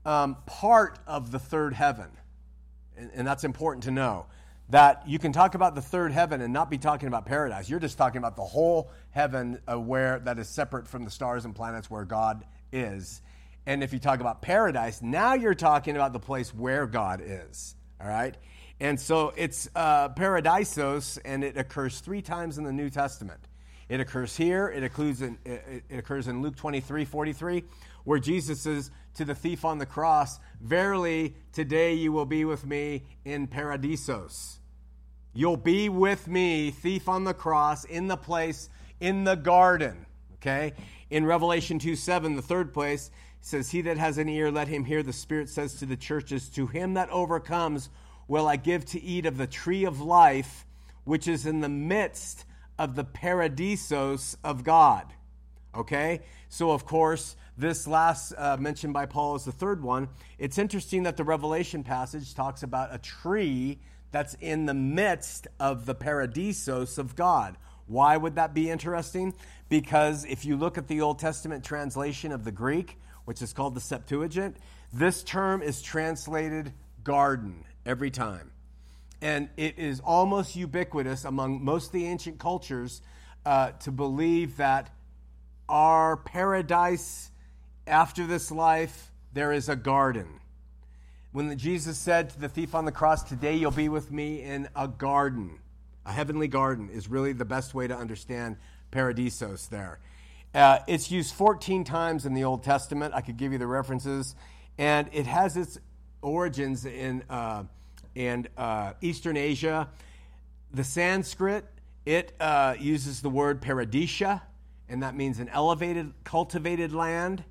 [0.06, 2.10] um, part of the third heaven.
[2.98, 4.26] And, and that's important to know
[4.70, 7.70] that you can talk about the third heaven and not be talking about paradise.
[7.70, 11.46] You're just talking about the whole heaven uh, where that is separate from the stars
[11.46, 13.22] and planets where God is.
[13.66, 17.76] And if you talk about paradise, now you're talking about the place where God is.
[18.02, 18.36] All right?
[18.80, 23.40] And so it's uh, paradisos, and it occurs three times in the New Testament.
[23.90, 27.64] It occurs here, it occurs in, it occurs in Luke 23 43,
[28.06, 32.66] where Jesus says to the thief on the cross, Verily, today you will be with
[32.66, 34.58] me in paradisos.
[35.34, 38.70] You'll be with me, thief on the cross, in the place,
[39.02, 40.06] in the garden.
[40.36, 40.74] Okay?
[41.10, 44.86] In Revelation 2 7, the third place, says, He that has an ear, let him
[44.86, 45.04] hear.
[45.04, 47.90] The Spirit says to the churches, To him that overcomes,
[48.28, 50.66] will I give to eat of the tree of life,
[51.04, 52.46] which is in the midst
[52.80, 55.06] of the paradisos of God.
[55.76, 56.22] Okay?
[56.50, 60.10] So, of course, this last uh, mentioned by Paul is the third one.
[60.38, 63.80] It's interesting that the Revelation passage talks about a tree
[64.12, 67.58] that's in the midst of the paradisos of God.
[67.88, 69.34] Why would that be interesting?
[69.70, 73.76] Because if you look at the Old Testament translation of the Greek, which is called
[73.76, 74.58] the Septuagint,
[74.92, 76.72] this term is translated
[77.04, 78.52] garden every time.
[79.22, 83.02] And it is almost ubiquitous among most of the ancient cultures
[83.46, 84.94] uh, to believe that
[85.70, 87.32] our paradise
[87.88, 90.40] after this life, there is a garden.
[91.32, 94.70] When Jesus said to the thief on the cross, Today you'll be with me in
[94.76, 95.60] a garden,
[96.06, 98.58] a heavenly garden is really the best way to understand
[98.92, 100.00] paradisos there.
[100.54, 103.14] Uh, it's used 14 times in the Old Testament.
[103.16, 104.36] I could give you the references.
[104.78, 105.80] And it has its
[106.22, 107.64] origins in, uh,
[108.14, 109.90] in uh, Eastern Asia.
[110.72, 111.66] The Sanskrit,
[112.06, 114.42] it uh, uses the word paradisha,
[114.88, 117.44] and that means an elevated, cultivated land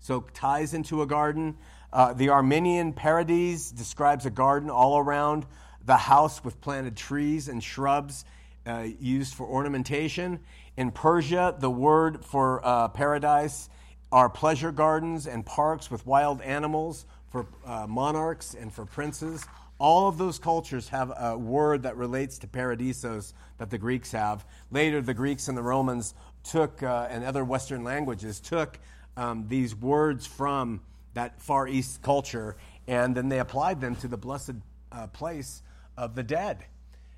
[0.00, 1.56] so ties into a garden.
[1.92, 5.46] Uh, the Armenian Paradise describes a garden all around
[5.84, 8.24] the house with planted trees and shrubs
[8.66, 10.40] uh, used for ornamentation.
[10.76, 13.68] In Persia, the word for uh, paradise
[14.12, 19.44] are pleasure gardens and parks with wild animals for uh, monarchs and for princes.
[19.78, 24.44] All of those cultures have a word that relates to paradisos that the Greeks have.
[24.70, 28.78] Later, the Greeks and the Romans took, uh, and other Western languages took
[29.16, 30.80] um, these words from
[31.14, 34.52] that Far East culture, and then they applied them to the blessed
[34.92, 35.62] uh, place
[35.96, 36.64] of the dead.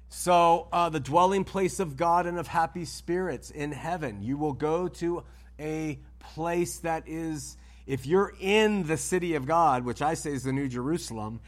[0.09, 4.23] So, uh, the dwelling place of God and of happy spirits in heaven.
[4.23, 5.25] You will go to
[5.59, 10.43] a place that is, if you're in the city of God, which I say is
[10.43, 11.41] the New Jerusalem,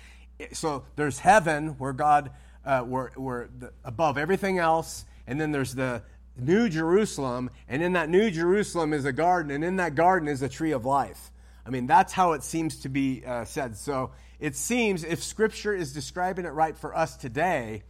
[0.52, 2.30] so there's heaven where God,
[2.64, 6.02] uh, where, where the, above everything else, and then there's the
[6.36, 10.42] New Jerusalem, and in that New Jerusalem is a garden, and in that garden is
[10.42, 11.30] a tree of life.
[11.66, 13.76] I mean, that's how it seems to be uh, said.
[13.76, 17.82] So it seems if Scripture is describing it right for us today,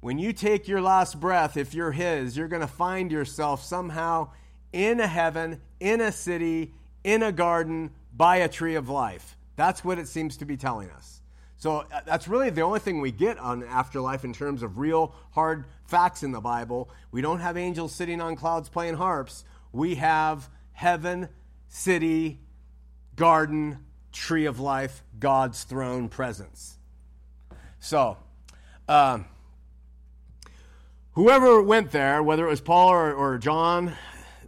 [0.00, 4.30] when you take your last breath, if you're His, you're going to find yourself somehow
[4.72, 9.36] in a heaven, in a city, in a garden, by a tree of life.
[9.56, 11.21] That's what it seems to be telling us.
[11.62, 15.14] So uh, that's really the only thing we get on afterlife in terms of real
[15.30, 16.90] hard facts in the Bible.
[17.12, 19.44] We don't have angels sitting on clouds playing harps.
[19.70, 21.28] We have heaven,
[21.68, 22.40] city,
[23.14, 23.78] garden,
[24.10, 26.78] tree of life, God's throne presence.
[27.78, 28.16] So,
[28.88, 29.26] um,
[31.12, 33.92] whoever went there, whether it was Paul or, or John,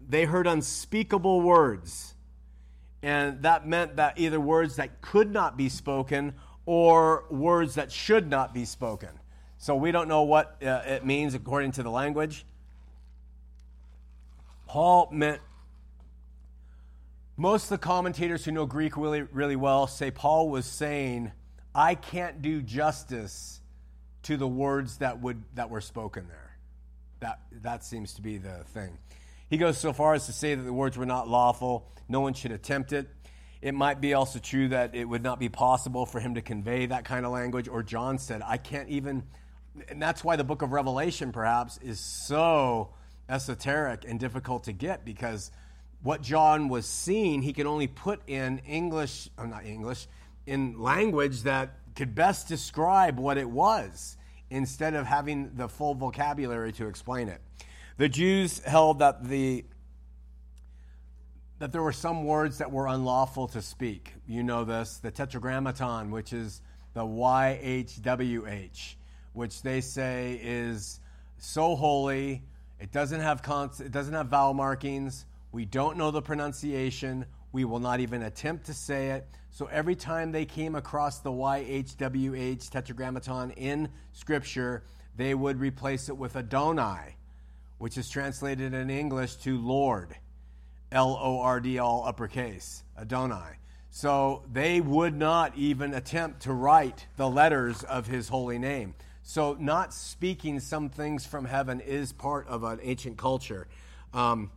[0.05, 2.15] they heard unspeakable words.
[3.05, 6.35] And that meant that either words that could not be spoken
[6.67, 9.11] or words that should not be spoken.
[9.59, 12.45] So we don't know what uh, it means according to the language.
[14.67, 15.41] Paul meant
[17.37, 21.33] Most of the commentators who know Greek really, really well say Paul was saying,
[21.75, 23.61] I can't do justice
[24.23, 26.57] to the words that, would, that were spoken there.
[27.21, 28.99] That, that seems to be the thing.
[29.51, 32.35] He goes so far as to say that the words were not lawful, no one
[32.35, 33.09] should attempt it.
[33.65, 36.85] It might be also true that it would not be possible for him to convey
[36.85, 37.67] that kind of language.
[37.67, 39.23] Or John said, I can't even.
[39.89, 42.91] And that's why the book of Revelation, perhaps, is so
[43.27, 45.51] esoteric and difficult to get because
[46.03, 50.09] what John was seeing, he could only put in English, or oh, not English,
[50.47, 54.19] in language that could best describe what it was
[54.51, 57.41] instead of having the full vocabulary to explain it.
[57.97, 59.65] The Jews held that the
[61.59, 64.13] that there were some words that were unlawful to speak.
[64.27, 66.61] You know this, the tetragrammaton, which is
[66.95, 68.95] the YHWH,
[69.33, 71.01] which they say is
[71.39, 72.43] so holy,
[72.81, 75.27] it doesn't have cons- it doesn't have vowel markings.
[75.53, 77.27] We don't know the pronunciation.
[77.53, 79.29] We will not even attempt to say it.
[79.51, 84.83] So every time they came across the YHWH tetragrammaton in Scripture,
[85.17, 87.17] they would replace it with Adonai,
[87.79, 90.17] which is translated in English to Lord.
[90.95, 93.59] L O R D, all uppercase, Adonai.
[93.91, 98.95] So they would not even attempt to write the letters of his holy name.
[99.23, 103.67] So, not speaking some things from heaven is part of an ancient culture.
[104.13, 104.51] Um,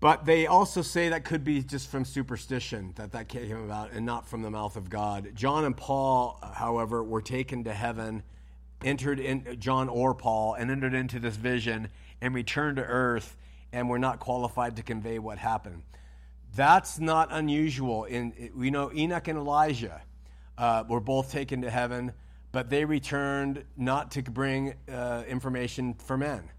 [0.00, 4.04] but they also say that could be just from superstition that that came about and
[4.04, 5.32] not from the mouth of God.
[5.34, 8.22] John and Paul, however, were taken to heaven,
[8.82, 11.88] entered in John or Paul, and entered into this vision
[12.20, 13.36] and returned to earth,
[13.72, 15.82] and we're not qualified to convey what happened.
[16.54, 18.04] That's not unusual.
[18.04, 20.02] In we know Enoch and Elijah
[20.58, 22.12] uh, were both taken to heaven,
[22.52, 26.50] but they returned not to bring uh, information for men.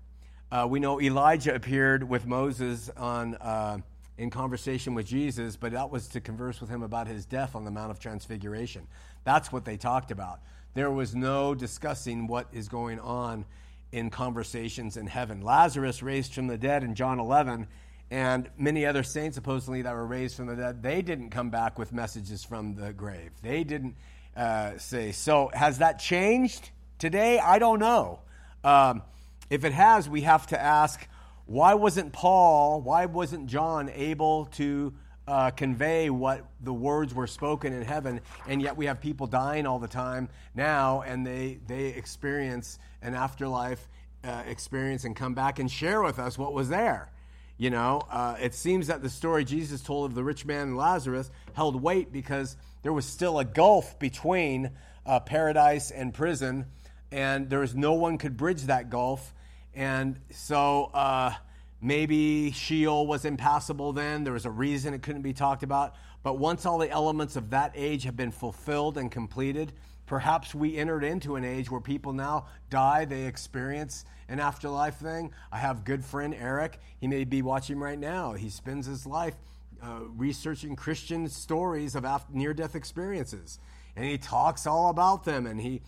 [0.52, 3.78] Uh, we know Elijah appeared with Moses on, uh,
[4.18, 7.66] in conversation with Jesus, but that was to converse with him about his death on
[7.66, 8.88] the Mount of Transfiguration.
[9.24, 10.42] That's what they talked about.
[10.76, 13.46] There was no discussing what is going on
[13.94, 15.42] in conversations in heaven.
[15.42, 17.68] Lazarus raised from the dead in John 11,
[18.10, 21.78] and many other saints supposedly that were raised from the dead, they didn't come back
[21.78, 23.30] with messages from the grave.
[23.44, 23.96] They didn't
[24.36, 25.12] uh, say.
[25.12, 27.38] So has that changed today?
[27.38, 28.20] I don't know.
[28.64, 29.04] Um,
[29.52, 31.08] if it has, we have to ask
[31.46, 34.94] why wasn't Paul, why wasn't John able to
[35.28, 39.68] uh, convey what the words were spoken in heaven, and yet we have people dying
[39.68, 43.88] all the time now, and they, they experience an afterlife
[44.24, 47.12] uh, experience and come back and share with us what was there.
[47.58, 50.78] You know, uh, it seems that the story Jesus told of the rich man and
[50.78, 54.72] Lazarus held weight because there was still a gulf between
[55.06, 56.66] uh, paradise and prison
[57.14, 59.36] and there was no one could bridge that gulf.
[59.76, 61.34] And so uh,
[61.80, 64.24] maybe Sheol was impassable then.
[64.24, 65.96] There was a reason it couldn't be talked about.
[66.24, 69.74] But once all the elements of that age have been fulfilled and completed,
[70.06, 75.32] perhaps we entered into an age where people now die, they experience an afterlife thing.
[75.52, 76.80] I have good friend Eric.
[77.00, 78.34] He may be watching right now.
[78.34, 79.36] He spends his life
[79.82, 83.60] uh, researching Christian stories of near death experiences.
[83.96, 85.82] And he talks all about them and he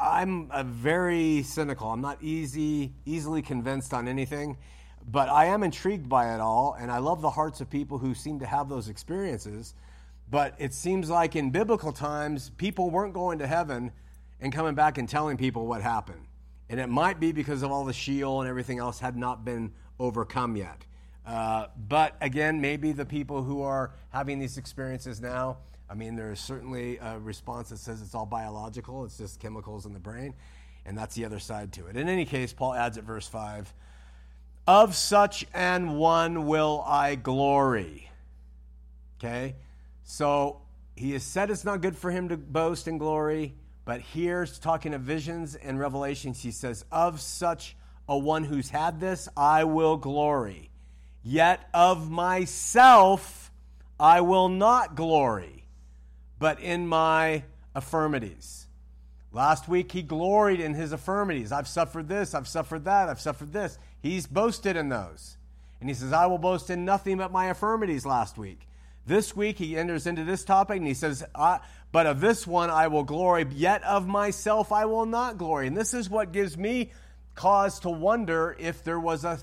[0.00, 1.90] I'm a very cynical.
[1.90, 4.56] I'm not easy, easily convinced on anything,
[5.06, 8.14] but I am intrigued by it all, and I love the hearts of people who
[8.14, 9.74] seem to have those experiences.
[10.30, 13.92] But it seems like in biblical times, people weren't going to heaven
[14.40, 16.26] and coming back and telling people what happened.
[16.68, 19.72] And it might be because of all the Sheol and everything else had not been
[19.98, 20.86] overcome yet.
[21.26, 25.58] Uh, but again, maybe the people who are having these experiences now
[25.90, 29.86] I mean, there is certainly a response that says it's all biological, it's just chemicals
[29.86, 30.34] in the brain,
[30.86, 31.96] and that's the other side to it.
[31.96, 33.74] In any case, Paul adds at verse 5
[34.68, 38.08] Of such an one will I glory.
[39.18, 39.56] Okay?
[40.10, 40.60] So
[40.96, 43.54] he has said it's not good for him to boast in glory,
[43.84, 46.42] but here's talking of visions and revelations.
[46.42, 47.76] He says, Of such
[48.08, 50.70] a one who's had this, I will glory.
[51.22, 53.52] Yet of myself
[54.00, 55.64] I will not glory
[56.40, 57.44] but in my
[57.74, 58.66] affirmities.
[59.30, 61.52] Last week, he gloried in his affirmities.
[61.52, 63.78] I've suffered this, I've suffered that, I've suffered this.
[64.02, 65.36] He's boasted in those.
[65.80, 68.66] And he says, I will boast in nothing but my affirmities last week.
[69.10, 72.86] This week, he enters into this topic and he says, But of this one I
[72.86, 75.66] will glory, yet of myself I will not glory.
[75.66, 76.92] And this is what gives me
[77.34, 79.40] cause to wonder if there was a,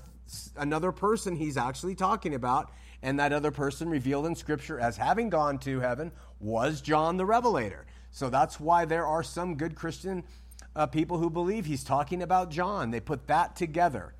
[0.56, 5.28] another person he's actually talking about and that other person revealed in Scripture as having
[5.28, 7.84] gone to heaven was John the Revelator.
[8.10, 10.24] So that's why there are some good Christian
[10.74, 12.90] uh, people who believe he's talking about John.
[12.90, 14.14] They put that together.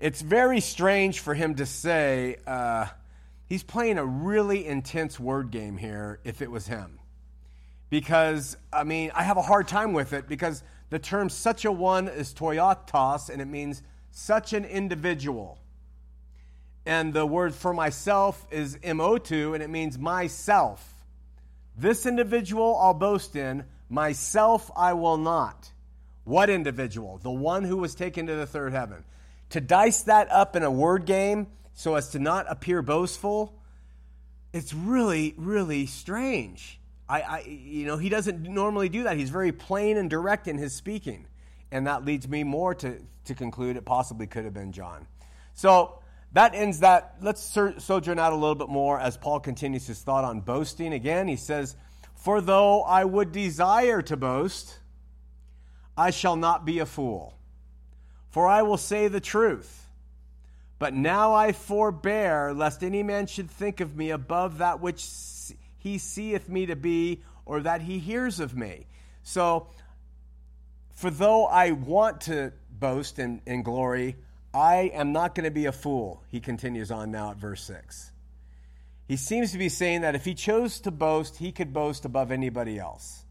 [0.00, 2.86] It's very strange for him to say, uh,
[3.46, 6.98] he's playing a really intense word game here if it was him.
[7.88, 11.72] Because, I mean, I have a hard time with it because the term such a
[11.72, 15.58] one is toioutos, and it means such an individual.
[16.84, 21.04] And the word for myself is emautou, and it means myself.
[21.76, 25.70] This individual I'll boast in, myself I will not.
[26.24, 27.18] What individual?
[27.18, 29.04] The one who was taken to the third heaven.
[29.50, 31.46] To dice that up in a word game
[31.76, 33.54] so as to not appear boastful,
[34.52, 36.80] it's really, really strange.
[37.06, 39.18] I, I, you know, he doesn't normally do that.
[39.18, 41.26] He's very plain and direct in his speaking.
[41.70, 45.06] And that leads me more to, to conclude it possibly could have been John.
[45.52, 45.98] So
[46.32, 47.16] that ends that.
[47.20, 50.94] Let's sojourn out a little bit more as Paul continues his thought on boasting.
[50.94, 51.76] Again, he says,
[52.14, 54.78] For though I would desire to boast,
[55.94, 57.36] I shall not be a fool,
[58.30, 59.85] for I will say the truth.
[60.78, 65.06] But now I forbear, lest any man should think of me above that which
[65.78, 68.86] he seeth me to be, or that he hears of me.
[69.22, 69.68] So,
[70.94, 74.16] for though I want to boast in, in glory,
[74.52, 78.12] I am not going to be a fool, he continues on now at verse 6.
[79.06, 82.32] He seems to be saying that if he chose to boast, he could boast above
[82.32, 83.24] anybody else.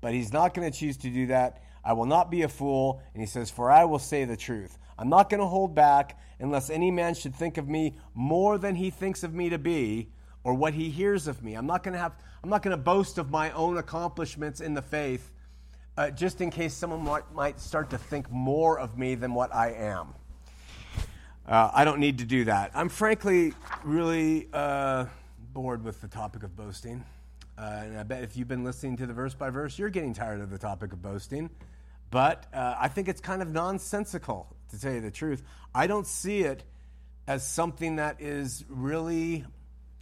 [0.00, 1.62] But he's not going to choose to do that.
[1.84, 3.02] I will not be a fool.
[3.14, 4.76] And he says, For I will say the truth.
[4.98, 8.74] I'm not going to hold back unless any man should think of me more than
[8.74, 10.10] he thinks of me to be
[10.42, 11.54] or what he hears of me.
[11.54, 12.12] I'm not going to have
[12.42, 15.32] I'm not going to boast of my own accomplishments in the faith
[15.96, 19.54] uh, just in case someone might, might, start to think more of me than what
[19.54, 20.14] I am.
[21.46, 22.70] Uh, I don't need to do that.
[22.74, 23.52] I'm frankly
[23.84, 25.06] really uh,
[25.52, 27.04] bored with the topic of boasting.
[27.58, 30.14] Uh, and I bet if you've been listening to the verse by verse, you're getting
[30.14, 31.50] tired of the topic of boasting.
[32.10, 35.42] But uh, I think it's kind of nonsensical to tell you the truth.
[35.74, 36.64] I don't see it
[37.26, 39.44] as something that is really,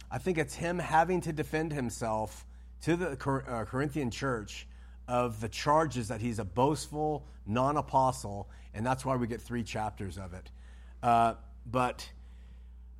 [0.09, 2.45] I think it's him having to defend himself
[2.83, 4.67] to the uh, Corinthian church
[5.07, 9.63] of the charges that he's a boastful non apostle, and that's why we get three
[9.63, 10.49] chapters of it.
[11.01, 11.33] Uh,
[11.65, 12.09] but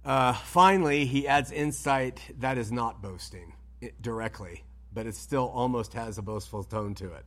[0.05, 3.53] uh, finally, he adds insight that is not boasting
[4.01, 4.63] directly,
[4.93, 7.25] but it still almost has a boastful tone to it.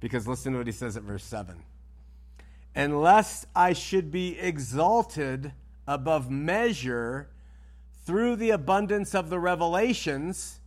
[0.00, 1.62] Because listen to what he says at verse 7
[2.74, 5.52] unless I should be exalted
[5.86, 7.30] above measure
[8.04, 10.60] through the abundance of the revelations.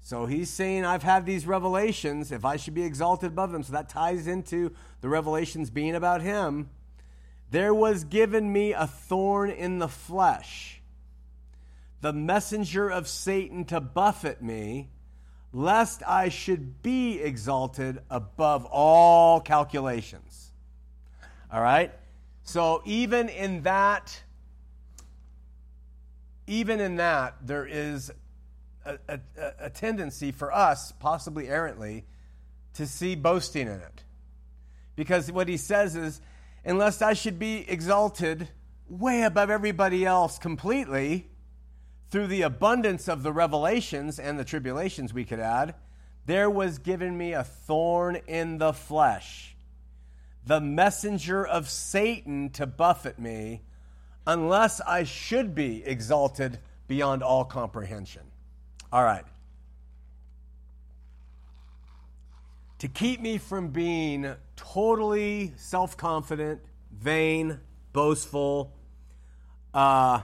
[0.00, 3.62] So he's saying, I've had these revelations, if I should be exalted above them.
[3.62, 6.70] So that ties into the revelations being about him.
[7.50, 10.80] There was given me a thorn in the flesh,
[12.00, 14.90] the messenger of Satan to buffet me,
[15.52, 20.45] lest I should be exalted above all calculations.
[21.56, 21.90] All right?
[22.42, 24.22] So even in that,
[26.46, 28.12] even in that, there is
[28.84, 29.20] a, a,
[29.60, 32.04] a tendency for us, possibly errantly,
[32.74, 34.04] to see boasting in it.
[34.96, 36.20] Because what he says is,
[36.62, 38.50] unless I should be exalted
[38.90, 41.26] way above everybody else completely
[42.10, 45.74] through the abundance of the revelations and the tribulations we could add,
[46.26, 49.55] there was given me a thorn in the flesh
[50.46, 53.62] the messenger of Satan to buffet me,
[54.26, 58.22] unless I should be exalted beyond all comprehension.
[58.92, 59.24] All right.
[62.78, 66.60] To keep me from being totally self confident,
[66.92, 67.58] vain,
[67.92, 68.72] boastful,
[69.74, 70.20] uh,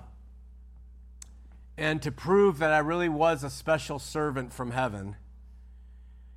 [1.77, 5.17] and to prove that I really was a special servant from heaven,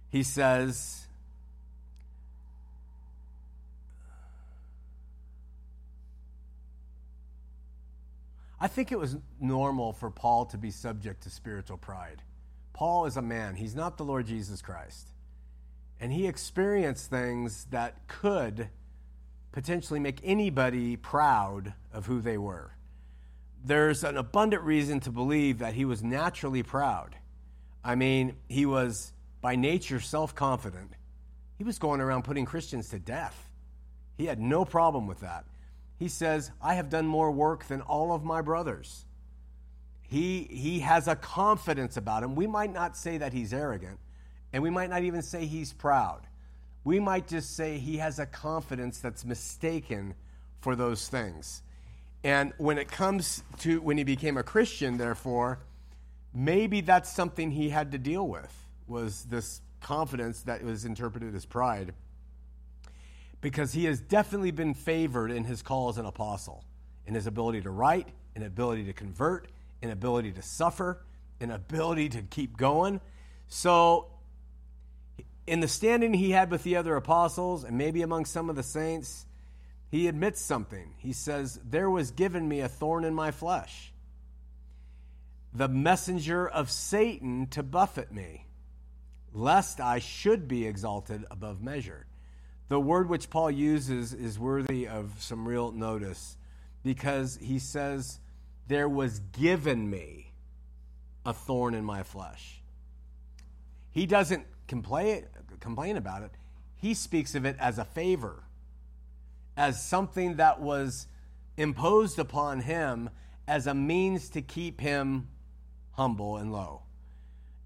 [0.09, 1.04] he says,
[8.59, 12.21] I think it was normal for Paul to be subject to spiritual pride.
[12.73, 15.09] Paul is a man, he's not the Lord Jesus Christ.
[15.99, 18.69] And he experienced things that could
[19.51, 22.71] potentially make anybody proud of who they were.
[23.63, 27.15] There's an abundant reason to believe that he was naturally proud.
[27.83, 30.91] I mean, he was by nature self confident.
[31.57, 33.49] He was going around putting Christians to death.
[34.17, 35.45] He had no problem with that
[35.97, 39.05] he says, I have done more work than all of my brothers.
[40.01, 42.35] He, he has a confidence about him.
[42.35, 43.99] We might not say that he's arrogant,
[44.53, 46.21] and we might not even say he's proud.
[46.83, 50.13] We might just say he has a confidence that's mistaken
[50.61, 51.63] for those things.
[52.23, 55.59] And when it comes to when he became a Christian, therefore,
[56.33, 58.51] maybe that's something he had to deal with
[58.87, 61.93] was this confidence that was interpreted as pride
[63.45, 66.65] because he has definitely been favored in his call as an apostle,
[67.05, 69.47] in his ability to write, in ability to convert,
[69.83, 71.05] in ability to suffer,
[71.39, 72.99] in ability to keep going.
[73.47, 74.07] So,
[75.45, 78.63] in the standing he had with the other apostles and maybe among some of the
[78.63, 79.27] saints,
[79.91, 80.95] he admits something.
[80.97, 83.93] He says, There was given me a thorn in my flesh,
[85.53, 88.47] the messenger of Satan to buffet me,
[89.33, 92.07] lest I should be exalted above measure.
[92.67, 96.35] The word which Paul uses is worthy of some real notice
[96.83, 98.19] because he says,
[98.67, 100.31] There was given me
[101.25, 102.61] a thorn in my flesh.
[103.91, 105.25] He doesn't complain,
[105.59, 106.31] complain about it,
[106.75, 108.43] he speaks of it as a favor,
[109.55, 111.07] as something that was
[111.57, 113.11] imposed upon him
[113.47, 115.27] as a means to keep him
[115.91, 116.81] humble and low.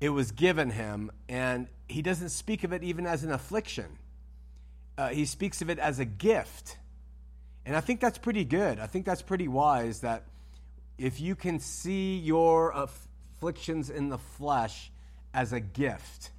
[0.02, 3.98] It was given him, and he doesn't speak of it even as an affliction
[5.00, 6.78] uh, he speaks of it as a gift.
[7.66, 8.80] And I think that's pretty good.
[8.80, 10.26] I think that's pretty wise that
[10.98, 14.92] if you can see your afflictions in the flesh
[15.34, 16.32] as a gift,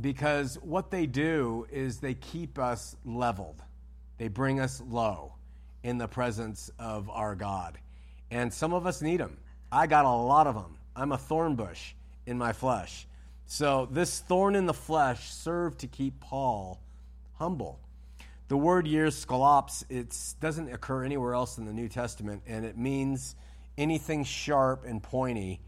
[0.00, 3.62] because what they do is they keep us leveled,
[4.16, 5.34] they bring us low
[5.82, 7.76] in the presence of our God.
[8.30, 9.36] And some of us need them.
[9.70, 10.78] I got a lot of them.
[10.96, 11.92] I'm a thorn bush
[12.24, 13.06] in my flesh.
[13.44, 16.80] So this thorn in the flesh served to keep Paul
[17.40, 17.80] humble.
[18.48, 22.76] The word years skolops, it doesn't occur anywhere else in the New Testament, and it
[22.76, 23.34] means
[23.78, 25.60] anything sharp and pointy.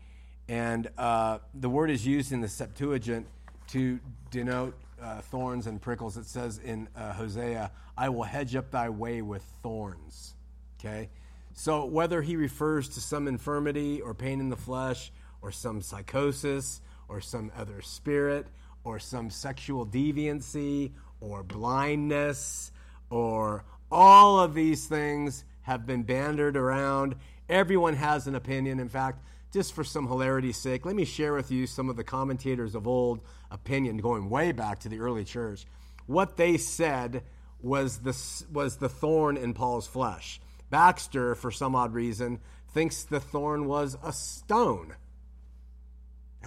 [0.49, 3.27] And uh, the word is used in the Septuagint
[3.69, 3.99] to
[4.31, 6.19] denote uh, thorns and prickles.
[6.19, 10.35] It says in uh, Hosea, I will hedge up thy way with thorns.
[10.79, 11.09] Okay?
[11.55, 15.11] So whether he refers to some infirmity or pain in the flesh,
[15.41, 18.47] or some psychosis, or some other spirit,
[18.85, 20.93] or some sexual deviancy,
[21.23, 22.73] or blindness
[23.09, 27.15] or all of these things have been bandered around.
[27.49, 28.81] Everyone has an opinion.
[28.81, 32.05] In fact, just for some hilarity's sake, let me share with you some of the
[32.05, 33.21] commentators of old
[33.51, 35.65] opinion going way back to the early church.
[36.07, 37.23] What they said
[37.61, 38.17] was the,
[38.53, 40.41] was the thorn in Paul's flesh.
[40.71, 42.41] Baxter, for some odd reason,
[42.73, 44.95] thinks the thorn was a stone.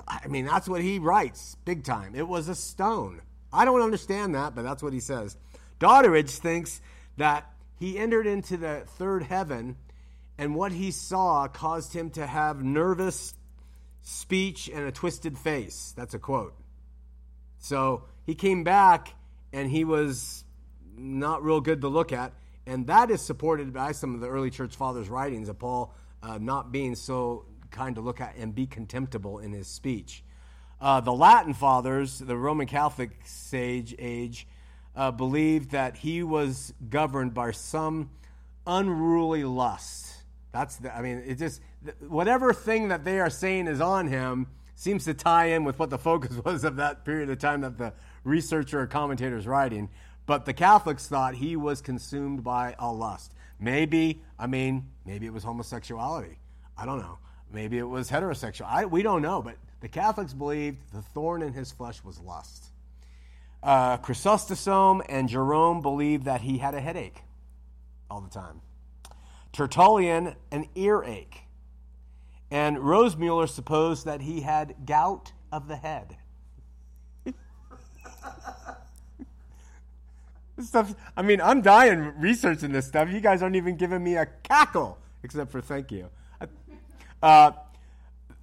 [0.07, 2.15] I mean, that's what he writes big time.
[2.15, 3.21] It was a stone.
[3.55, 5.37] I don't understand that, but that's what he says.
[5.79, 6.81] Doddridge thinks
[7.17, 7.49] that
[7.79, 9.77] he entered into the third heaven,
[10.37, 13.33] and what he saw caused him to have nervous
[14.01, 15.93] speech and a twisted face.
[15.95, 16.55] That's a quote.
[17.59, 19.13] So he came back,
[19.51, 20.43] and he was
[20.97, 22.33] not real good to look at,
[22.65, 25.93] and that is supported by some of the early church fathers' writings of Paul
[26.23, 30.23] uh, not being so kind to look at and be contemptible in his speech.
[30.79, 34.47] Uh, the Latin fathers, the Roman Catholic sage age,
[34.95, 38.09] uh, believed that he was governed by some
[38.67, 40.23] unruly lust.
[40.51, 41.61] That's the, I mean, it just,
[42.07, 45.89] whatever thing that they are saying is on him seems to tie in with what
[45.89, 49.89] the focus was of that period of time that the researcher or commentator is writing.
[50.25, 53.33] But the Catholics thought he was consumed by a lust.
[53.59, 56.39] Maybe, I mean, maybe it was homosexuality.
[56.77, 57.19] I don't know.
[57.51, 58.65] Maybe it was heterosexual.
[58.67, 59.55] I, we don't know, but
[59.85, 62.71] the Catholics believed the thorn in his flesh was lust.
[63.61, 67.21] Uh, Chrysostom and Jerome believed that he had a headache
[68.09, 68.61] all the time.
[69.53, 71.41] Tertullian, an earache.
[72.49, 76.17] And Rosenmuller supposed that he had gout of the head.
[77.23, 77.35] this
[80.67, 83.11] stuff, I mean, I'm dying researching this stuff.
[83.11, 86.09] You guys aren't even giving me a cackle, except for thank you.
[87.21, 87.51] Uh,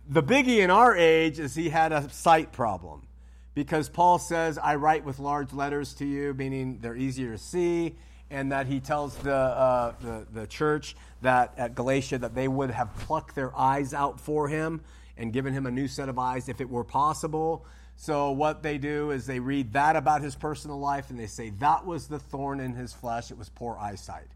[0.09, 3.07] the biggie in our age is he had a sight problem
[3.55, 7.97] because Paul says, I write with large letters to you, meaning they're easier to see,
[8.31, 12.71] and that he tells the, uh, the, the church that at Galatia that they would
[12.71, 14.81] have plucked their eyes out for him
[15.17, 17.67] and given him a new set of eyes if it were possible.
[17.97, 21.51] So, what they do is they read that about his personal life and they say
[21.61, 23.31] that was the thorn in his flesh.
[23.31, 24.29] It was poor eyesight.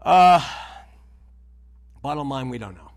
[0.00, 0.40] Uh,
[2.00, 2.91] bottom line, we don't know.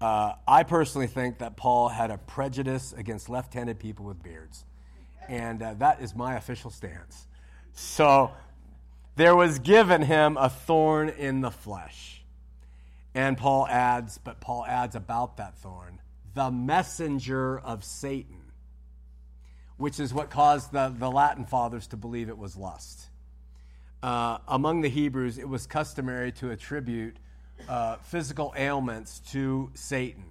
[0.00, 4.64] Uh, I personally think that Paul had a prejudice against left handed people with beards.
[5.28, 7.26] And uh, that is my official stance.
[7.74, 8.32] So
[9.16, 12.24] there was given him a thorn in the flesh.
[13.14, 16.00] And Paul adds, but Paul adds about that thorn,
[16.34, 18.40] the messenger of Satan,
[19.76, 23.08] which is what caused the, the Latin fathers to believe it was lust.
[24.02, 27.16] Uh, among the Hebrews, it was customary to attribute
[27.68, 30.24] uh, physical ailments to Satan.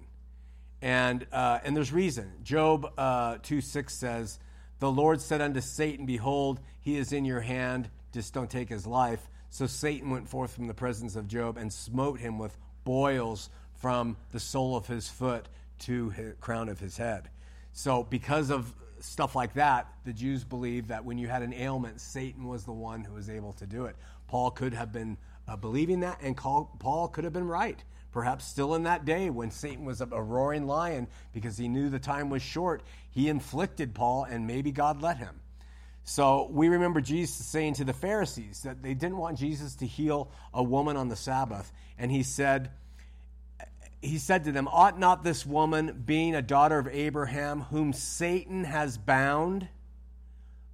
[0.82, 2.32] And, uh, and there's reason.
[2.42, 4.38] Job uh, 2 6 says,
[4.78, 8.86] The Lord said unto Satan, Behold, he is in your hand, just don't take his
[8.86, 9.28] life.
[9.50, 14.16] So Satan went forth from the presence of Job and smote him with boils from
[14.32, 15.48] the sole of his foot
[15.80, 17.28] to the crown of his head.
[17.72, 22.00] So, because of stuff like that, the Jews believed that when you had an ailment,
[22.00, 23.96] Satan was the one who was able to do it.
[24.28, 25.16] Paul could have been
[25.50, 27.82] uh, believing that, and Paul could have been right.
[28.12, 31.90] Perhaps still in that day when Satan was a, a roaring lion because he knew
[31.90, 35.40] the time was short, he inflicted Paul, and maybe God let him.
[36.04, 40.30] So we remember Jesus saying to the Pharisees that they didn't want Jesus to heal
[40.54, 41.70] a woman on the Sabbath.
[41.98, 42.70] And he said,
[44.00, 48.64] he said to them, Ought not this woman, being a daughter of Abraham, whom Satan
[48.64, 49.68] has bound,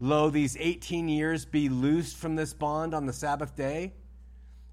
[0.01, 3.93] lo, these 18 years be loosed from this bond on the Sabbath day?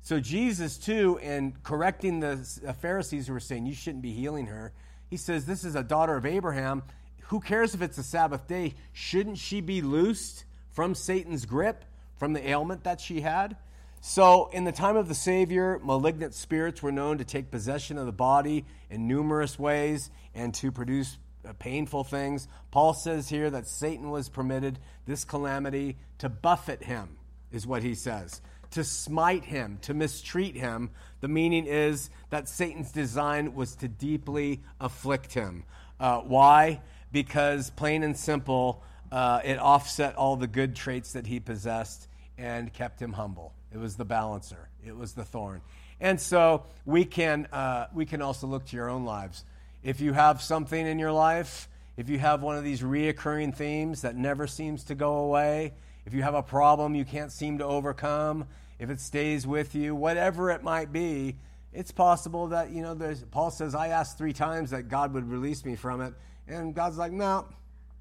[0.04, 2.36] So Jesus, too, in correcting the
[2.82, 4.74] Pharisees who were saying, You shouldn't be healing her,
[5.10, 6.84] he says, This is a daughter of Abraham.
[7.28, 8.76] Who cares if it's a Sabbath day?
[8.91, 11.86] Shouldn't she be loosed from Satan's grip,
[12.18, 13.56] from the ailment that she had?
[14.01, 18.06] So, in the time of the Savior, malignant spirits were known to take possession of
[18.06, 22.49] the body in numerous ways and to produce uh, painful things.
[22.72, 27.16] Paul says here that Satan was permitted this calamity to buffet him,
[27.54, 28.41] is what he says,
[28.74, 30.89] to smite him, to mistreat him.
[31.21, 35.63] The meaning is that Satan's design was to deeply afflict him.
[35.99, 36.82] Uh, why?
[37.11, 42.07] Because, plain and simple, uh, it offset all the good traits that he possessed
[42.38, 43.53] and kept him humble.
[43.71, 44.69] It was the balancer.
[44.86, 45.61] It was the thorn.
[46.01, 49.45] And so we can, uh, we can also look to your own lives.
[49.84, 54.01] If you have something in your life, if you have one of these reoccurring themes
[54.01, 55.74] that never seems to go away,
[56.05, 58.47] if you have a problem you can't seem to overcome,
[58.84, 61.38] if it stays with you, whatever it might be,
[61.72, 62.96] it's possible that, you know,
[63.32, 66.14] Paul says, I asked three times that God would release me from it.
[66.48, 67.48] And God's like, no,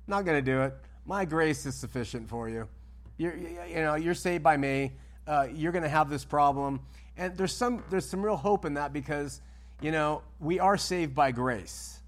[0.07, 0.75] not going to do it.
[1.07, 2.69] My grace is sufficient for you.
[3.17, 4.93] You're, you know, you're saved by me
[5.27, 6.81] uh, you're going to have this problem.
[7.17, 9.41] And there's some, there's some real hope in that because,
[9.81, 12.01] you know, we are saved by grace.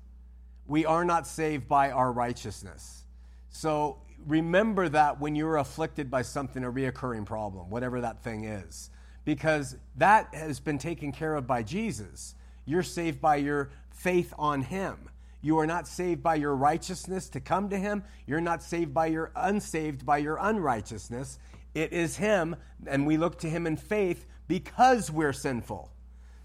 [0.67, 3.05] We are not saved by our righteousness.
[3.51, 8.91] So remember that when you're afflicted by something, a reoccurring problem, whatever that thing is,
[9.25, 12.35] because that has been taken care of by Jesus.
[12.67, 15.09] You're saved by your faith on Him.
[15.41, 18.03] You are not saved by your righteousness to come to Him.
[18.27, 21.39] You're not saved by your unsaved by your unrighteousness.
[21.75, 22.57] It is Him,
[22.87, 25.91] and we look to Him in faith because we're sinful.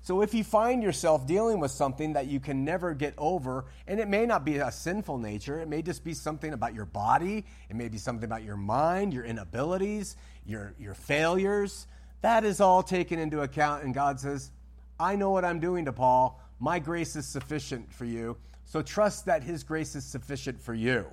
[0.02, 4.00] So if you find yourself dealing with something that you can never get over, and
[4.00, 7.46] it may not be a sinful nature, it may just be something about your body,
[7.70, 11.86] it may be something about your mind, your inabilities, your, your failures,
[12.22, 13.84] that is all taken into account.
[13.84, 14.52] And God says,
[15.00, 16.42] I know what I'm doing to Paul.
[16.60, 18.38] My grace is sufficient for you.
[18.66, 21.06] So trust that His grace is sufficient for you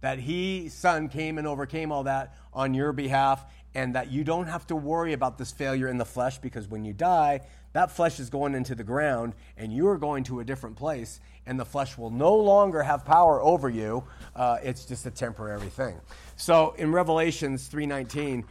[0.00, 4.46] that he, son, came and overcame all that on your behalf, and that you don't
[4.46, 7.40] have to worry about this failure in the flesh because when you die,
[7.76, 11.20] that flesh is going into the ground and you are going to a different place,
[11.44, 14.02] and the flesh will no longer have power over you.
[14.34, 16.00] Uh, it's just a temporary thing.
[16.36, 18.46] So in Revelations 3:19,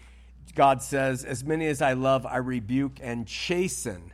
[0.53, 4.13] God says, "As many as I love, I rebuke and chasten.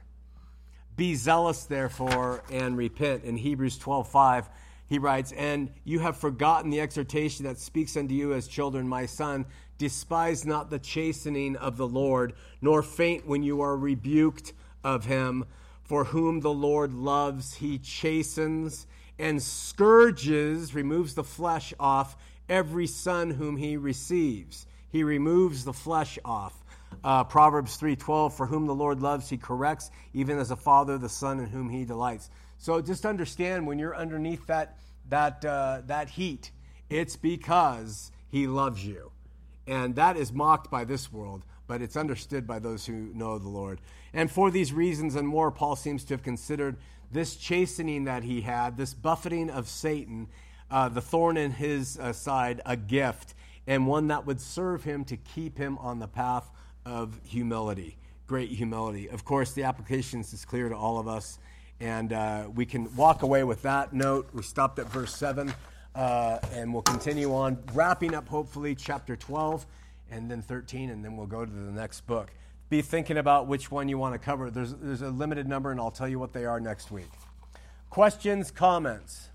[0.96, 4.50] Be zealous, therefore, and repent." In Hebrews 12:5
[4.88, 9.08] he writes, And you have forgotten the exhortation that speaks unto you as children, my
[9.08, 9.46] son.
[9.78, 14.54] Despise not the chastening of the Lord, nor faint when you are rebuked
[14.84, 15.46] of him.
[15.84, 18.88] For whom the Lord loves, he chastens
[19.20, 22.16] and scourges, removes the flesh off
[22.50, 24.66] every son whom he receives.
[24.90, 26.54] He removes the flesh off.
[27.04, 31.10] Uh, Proverbs 3:12 For whom the Lord loves he corrects even as a father the
[31.10, 32.30] son in whom he delights.
[32.58, 34.78] So just understand when you're underneath that,
[35.10, 36.52] that, uh, that heat,
[36.90, 39.12] it's because he loves you.
[39.66, 43.48] And that is mocked by this world, but it's understood by those who know the
[43.48, 43.80] Lord.
[44.14, 46.78] And for these reasons and more, Paul seems to have considered
[47.12, 50.28] this chastening that he had, this buffeting of Satan,
[50.70, 53.36] uh, the thorn in his uh, side, a gift,
[53.68, 56.50] and one that would serve him to keep him on the path
[56.86, 57.98] of humility,
[58.28, 59.10] great humility.
[59.10, 61.40] Of course, the applications is clear to all of us.
[61.80, 64.30] And uh, we can walk away with that note.
[64.34, 65.54] We stopped at verse 7,
[65.96, 69.66] uh, and we'll continue on, wrapping up hopefully chapter 12
[70.12, 72.30] and then 13, and then we'll go to the next book.
[72.72, 74.50] Be thinking about which one you want to cover.
[74.50, 77.10] There's, there's a limited number, and I'll tell you what they are next week.
[77.90, 79.28] Questions, comments?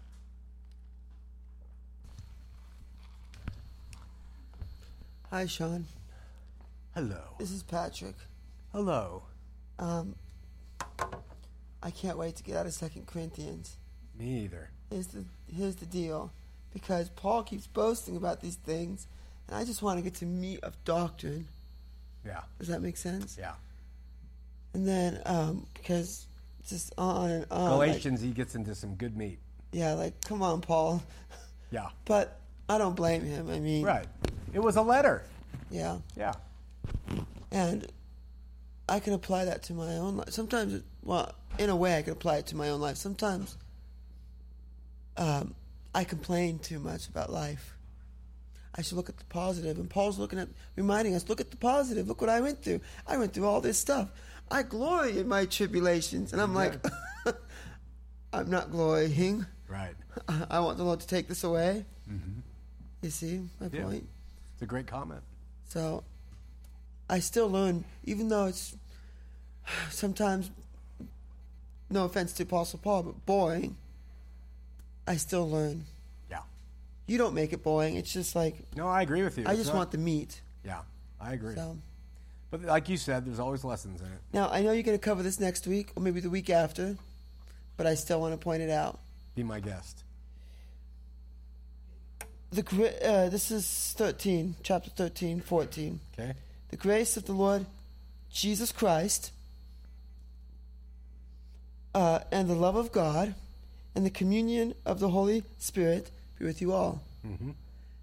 [5.30, 5.84] Hi, Sean.
[6.94, 7.20] Hello.
[7.38, 8.14] This is Patrick.
[8.72, 9.24] Hello.
[9.78, 10.14] Um,
[11.82, 13.76] I can't wait to get out of Second Corinthians.
[14.18, 14.70] Me either.
[14.88, 15.24] Here's the
[15.54, 16.32] here's the deal,
[16.72, 19.06] because Paul keeps boasting about these things,
[19.46, 21.48] and I just want to get to meat of doctrine.
[22.26, 22.40] Yeah.
[22.58, 23.36] Does that make sense?
[23.38, 23.52] Yeah.
[24.74, 26.26] And then um, because
[26.68, 27.78] just on and on.
[27.78, 29.38] like- Galatians, he gets into some good meat.
[29.72, 31.02] yeah, like come on, Paul.
[31.70, 31.88] Yeah.
[32.04, 33.48] But I don't blame him.
[33.50, 34.06] I mean, Right.
[34.52, 35.22] It was a letter.
[35.70, 36.34] Yeah, Yeah.
[37.50, 37.86] and
[38.88, 40.30] I can apply that to my own life.
[40.30, 42.96] Sometimes, it, well, in a way, I can apply it to my own life.
[42.96, 43.56] Sometimes,
[45.16, 45.54] um,
[45.94, 47.75] I complain too much about life.
[48.78, 51.56] I should look at the positive, and Paul's looking at, reminding us, look at the
[51.56, 52.08] positive.
[52.08, 52.80] Look what I went through.
[53.06, 54.10] I went through all this stuff.
[54.50, 56.74] I glory in my tribulations, and I'm like,
[58.32, 59.46] I'm not glorying.
[59.68, 59.94] Right.
[60.50, 61.84] I want the Lord to take this away.
[63.02, 63.76] You see my Mm-hmm.
[63.76, 63.82] Yeah.
[63.84, 64.08] point?
[64.54, 65.22] It's a great comment.
[65.68, 66.04] So
[67.08, 68.76] I still learn, even though it's
[69.90, 70.50] sometimes,
[71.90, 73.76] no offense to Apostle Paul, but boring,
[75.06, 75.84] I still learn.
[77.06, 77.96] You don't make it boring.
[77.96, 79.44] It's just like, No, I agree with you.
[79.46, 80.40] I It's just not- want the meat.
[80.64, 80.80] Yeah,
[81.20, 81.54] I agree.
[81.54, 81.78] So
[82.50, 84.20] But like you said, there's always lessons in it.
[84.32, 86.96] now I know you're going to cover this next week or maybe the week after,
[87.76, 88.98] but I still want to point it out.
[89.34, 90.02] Be my guest.
[92.50, 92.62] The
[93.04, 96.00] uh, this is 13, chapter 13, 14.
[96.14, 96.34] Okay.
[96.70, 97.66] The grace of the Lord
[98.30, 99.30] Jesus Christ
[101.94, 103.34] uh, and the love of God
[103.94, 107.02] and the communion of the Holy Spirit be with you all.
[107.26, 107.50] Mm-hmm.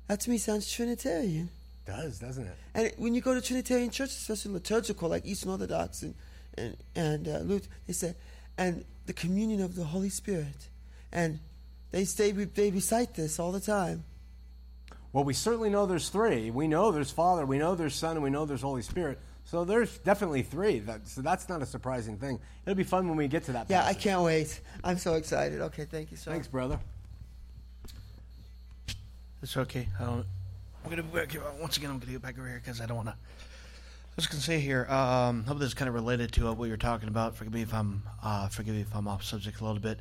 [0.07, 1.49] That to me sounds Trinitarian.
[1.85, 2.55] Does doesn't it?
[2.73, 6.15] And when you go to Trinitarian churches, especially liturgical, like Eastern Orthodox and
[6.57, 8.15] and, and uh, Lutheran, they say,
[8.57, 10.69] and the communion of the Holy Spirit,
[11.11, 11.39] and
[11.91, 14.03] they say they recite this all the time.
[15.11, 16.51] Well, we certainly know there's three.
[16.51, 19.19] We know there's Father, we know there's Son, and we know there's Holy Spirit.
[19.45, 20.79] So there's definitely three.
[20.79, 22.39] That, so that's not a surprising thing.
[22.65, 23.69] It'll be fun when we get to that.
[23.69, 24.61] Yeah, I can't wait.
[24.83, 25.59] I'm so excited.
[25.61, 26.31] Okay, thank you, sir.
[26.31, 26.79] Thanks, brother.
[29.43, 29.89] It's okay.
[29.99, 30.25] Don't.
[30.85, 31.89] I'm gonna back, once again.
[31.89, 33.13] I'm gonna get back over here because I don't want to.
[33.13, 34.85] I was gonna say here.
[34.85, 37.35] Um, hope this is kind of related to uh, what you're talking about.
[37.35, 38.03] Forgive me if I'm.
[38.23, 39.99] Uh, forgive me if I'm off subject a little bit.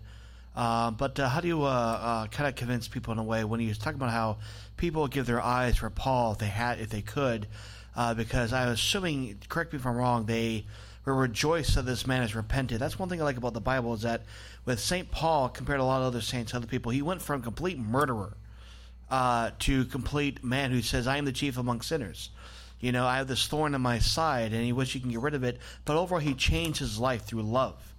[0.55, 3.43] Uh, but uh, how do you uh, uh, kind of convince people in a way
[3.43, 4.37] when you talk about how
[4.77, 7.49] people give their eyes for Paul if they had if they could?
[7.97, 10.67] Uh, because I'm assuming, correct me if I'm wrong, they
[11.05, 12.79] were rejoiced that this man has repented.
[12.79, 14.23] That's one thing I like about the Bible is that
[14.65, 17.43] with Saint Paul compared to a lot of other saints, other people, he went from
[17.43, 18.37] complete murderer
[19.11, 22.31] uh, to complete man who says, I am the chief among sinners.
[22.81, 25.21] You know, I have this thorn in my side, and he wishes he can get
[25.21, 25.59] rid of it.
[25.85, 27.95] But overall, he changed his life through love.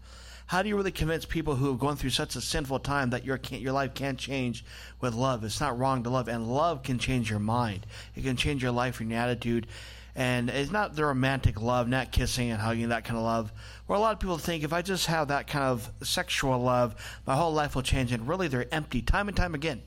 [0.47, 3.23] How do you really convince people who have gone through such a sinful time that
[3.23, 4.65] your your life can't change
[4.99, 5.43] with love?
[5.45, 7.85] It's not wrong to love, and love can change your mind.
[8.13, 9.67] It can change your life and your attitude.
[10.15, 13.51] And it's not the romantic love, not kissing and hugging, that kind of love.
[13.87, 16.93] Where a lot of people think if I just have that kind of sexual love,
[17.25, 18.11] my whole life will change.
[18.11, 19.81] And really, they're empty time and time again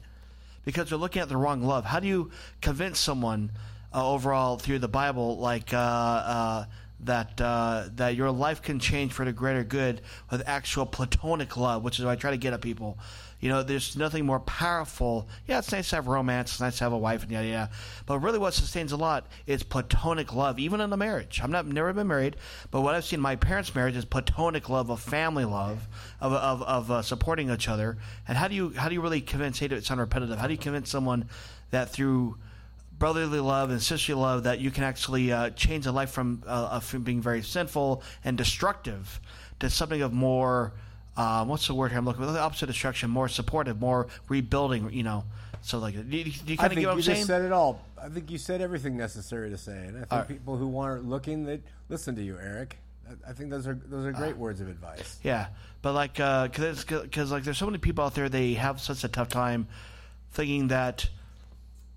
[0.66, 1.86] because they're looking at the wrong love.
[1.86, 3.52] How do you convince someone
[3.94, 6.64] uh, overall through the Bible, like uh, uh,
[7.00, 11.82] that uh, that your life can change for the greater good with actual platonic love,
[11.82, 12.98] which is what I try to get at people.
[13.40, 15.28] You know, there's nothing more powerful.
[15.46, 17.70] Yeah, it's nice to have romance, it's nice to have a wife, and yada yada.
[18.06, 21.40] But really, what sustains a lot is platonic love, even in a marriage.
[21.42, 22.36] I'm not never been married,
[22.70, 25.86] but what I've seen in my parents' marriage is platonic love, of family love,
[26.20, 27.98] of of, of uh, supporting each other.
[28.26, 29.58] And how do you how do you really convince?
[29.58, 30.38] Hate it sound repetitive.
[30.38, 31.28] How do you convince someone
[31.70, 32.38] that through
[32.98, 36.80] brotherly love and sisterly love that you can actually uh, change a life from uh,
[36.80, 39.20] from being very sinful and destructive
[39.60, 40.72] to something of more
[41.16, 42.30] uh, what's the word here I'm looking for?
[42.30, 44.92] The opposite of destruction, more supportive, more rebuilding.
[44.92, 45.24] You know,
[45.62, 47.16] so like, do you, do you kind of get what you I'm saying?
[47.16, 47.82] just said it all.
[48.00, 50.28] I think you said everything necessary to say, and I think right.
[50.28, 52.78] people who aren't looking, they listen to you, Eric.
[53.26, 55.20] I- think those are those are great words of advice.
[55.22, 55.46] Yeah,
[55.80, 59.08] but like, because because like, there's so many people out there they have such a
[59.08, 59.68] tough time
[60.32, 61.08] thinking that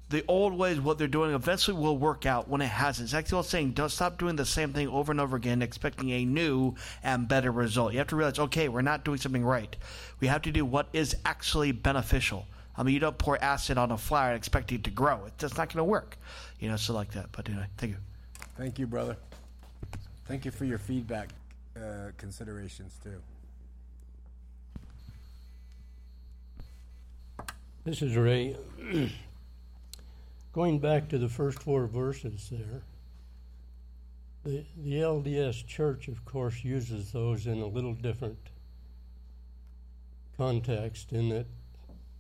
[0.09, 3.05] the old ways, what they're doing, eventually will work out when it hasn't.
[3.05, 5.61] It's like the old saying: "Don't stop doing the same thing over and over again,
[5.61, 9.45] expecting a new and better result." You have to realize, okay, we're not doing something
[9.45, 9.75] right.
[10.19, 12.47] We have to do what is actually beneficial.
[12.75, 15.25] I mean, you don't pour acid on a flower and expect it to grow.
[15.27, 16.17] It's just not going to work.
[16.59, 17.27] You know, so like that.
[17.31, 17.97] But anyway, thank you.
[18.57, 19.15] Thank you, brother.
[20.25, 21.29] Thank you for your feedback
[21.75, 23.21] uh, considerations too.
[27.83, 28.55] This is Ray.
[30.59, 32.81] Going back to the first four verses there,
[34.43, 38.49] the, the LDS Church, of course, uses those in a little different
[40.35, 41.45] context in that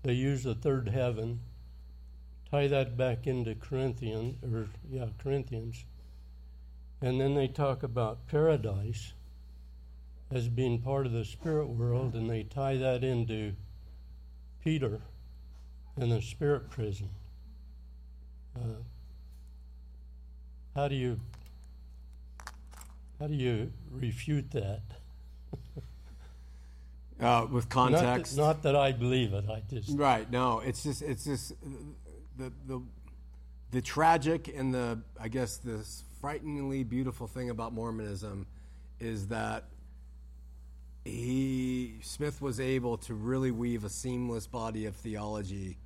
[0.03, 1.41] they use the third heaven,
[2.49, 5.83] tie that back into Corinthians, or yeah, Corinthians,
[7.01, 9.11] and then they talk about paradise
[10.31, 13.51] as being part of the spirit world, and they tie that into
[14.63, 15.01] Peter
[15.97, 17.09] in the spirit prison.
[18.55, 18.81] Uh,
[20.75, 21.19] how do you
[22.39, 22.51] uh,
[23.19, 24.81] how do you refute that?
[27.19, 28.35] uh, with Not context.
[28.35, 29.45] that, not that I believe it.
[29.49, 30.29] I just Right.
[30.31, 31.53] No, it's just it's just
[32.37, 32.81] the the
[33.71, 38.47] the tragic and the I guess this frighteningly beautiful thing about Mormonism
[38.99, 39.65] is that
[41.05, 45.77] he Smith was able to really weave a seamless body of theology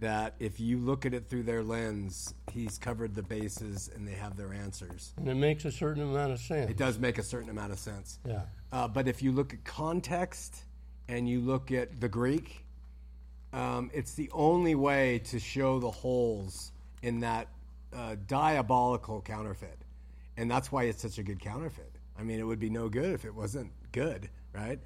[0.00, 4.12] that if you look at it through their lens, he's covered the bases and they
[4.12, 5.12] have their answers.
[5.16, 6.70] and it makes a certain amount of sense.
[6.70, 8.18] It does make a certain amount of sense.
[8.26, 8.42] Yeah.
[8.72, 10.64] Uh, but if you look at context
[11.08, 12.64] and you look at the Greek,
[13.52, 16.72] um, it's the only way to show the holes
[17.02, 17.48] in that
[17.96, 19.78] uh, diabolical counterfeit.
[20.36, 21.90] And that's why it's such a good counterfeit.
[22.18, 24.78] I mean, it would be no good if it wasn't good, right?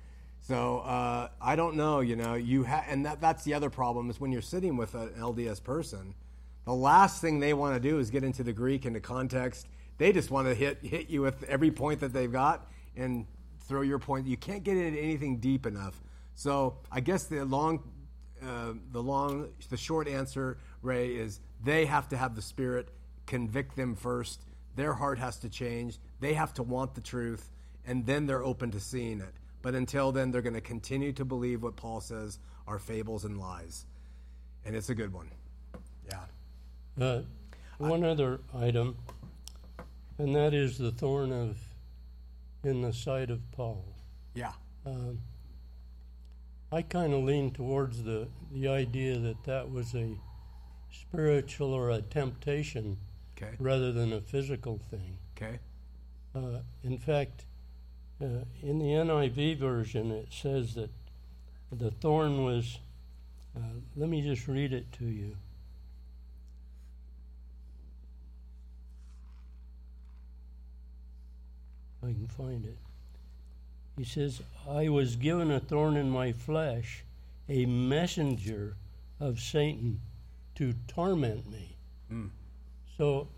[0.43, 4.11] So uh, I don't know, you know, you ha- and that, that's the other problem
[4.11, 6.15] is when you're sitting with an LDS person,
[6.65, 9.69] the last thing they want to do is get into the Greek into context.
[9.99, 12.67] They just want to hit hit you with every point that they've got
[12.97, 13.27] and
[13.61, 14.27] throw your point.
[14.27, 16.03] You can't get into anything deep enough.
[16.35, 17.83] So I guess the long,
[18.43, 22.89] uh, the long, the short answer, Ray, is they have to have the Spirit
[23.27, 24.43] convict them first.
[24.75, 25.99] Their heart has to change.
[26.21, 27.51] They have to want the truth,
[27.87, 29.35] and then they're open to seeing it.
[29.63, 33.39] But until then, they're going to continue to believe what Paul says are fables and
[33.39, 33.87] lies,
[34.65, 35.31] and it's a good one.
[36.07, 36.25] Yeah.
[37.01, 37.23] Uh,
[37.79, 38.97] one other item,
[40.19, 41.59] and that is the thorn of
[42.65, 43.85] in the side of Paul.
[44.35, 44.53] Yeah.
[44.85, 45.19] Um,
[46.71, 50.17] I kind of lean towards the the idea that that was a
[50.91, 52.99] spiritual or a temptation
[53.37, 53.55] Okay.
[53.59, 55.19] rather than a physical thing.
[55.37, 55.59] Okay.
[56.35, 57.45] Uh, in fact,
[58.23, 60.91] uh, in the NIV version, it says that
[61.71, 62.79] the thorn was.
[63.57, 63.61] Uh,
[63.97, 65.37] let me just read it to you.
[72.03, 72.79] I can find it.
[73.97, 77.05] He says, I was given a thorn in my flesh,
[77.49, 78.77] a messenger
[79.21, 80.01] of Satan
[80.55, 81.77] to torment me.
[82.97, 83.29] So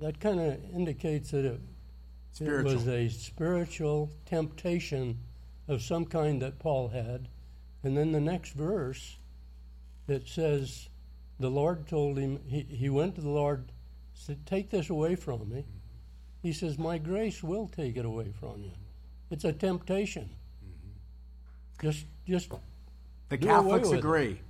[0.00, 1.60] that kind of indicates that it,
[2.38, 5.18] it was a spiritual temptation
[5.68, 7.28] of some kind that Paul had.
[7.82, 9.16] And then the next verse,
[10.06, 10.88] it says,
[11.40, 13.72] the Lord told him, he, he went to the Lord,
[14.12, 15.64] said, Take this away from me.
[16.42, 18.72] He says, My grace will take it away from you.
[19.30, 20.28] It's a temptation.
[20.64, 21.88] Mm-hmm.
[21.88, 22.52] Just, just
[23.30, 23.98] The Catholics with it.
[24.00, 24.40] agree,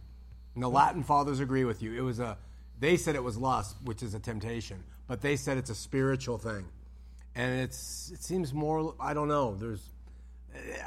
[0.54, 1.94] and the Latin fathers agree with you.
[1.96, 2.36] It was a.
[2.80, 6.38] They said it was lust, which is a temptation, but they said it's a spiritual
[6.38, 6.64] thing,
[7.34, 8.10] and it's.
[8.12, 8.94] It seems more.
[9.00, 9.54] I don't know.
[9.54, 9.82] There's.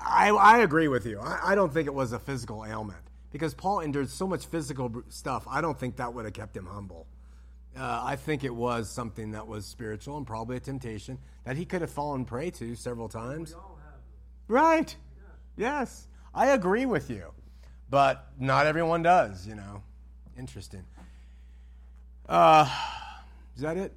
[0.06, 1.20] I I agree with you.
[1.20, 3.00] I, I don't think it was a physical ailment
[3.32, 5.46] because Paul endured so much physical stuff.
[5.50, 7.08] I don't think that would have kept him humble.
[7.76, 11.66] Uh, I think it was something that was spiritual and probably a temptation that he
[11.66, 13.56] could have fallen prey to several times.
[14.48, 14.96] Right.
[15.58, 16.08] Yes.
[16.36, 17.32] I agree with you.
[17.90, 19.82] But not everyone does, you know.
[20.38, 20.84] Interesting.
[22.28, 22.70] Uh,
[23.56, 23.94] is that it?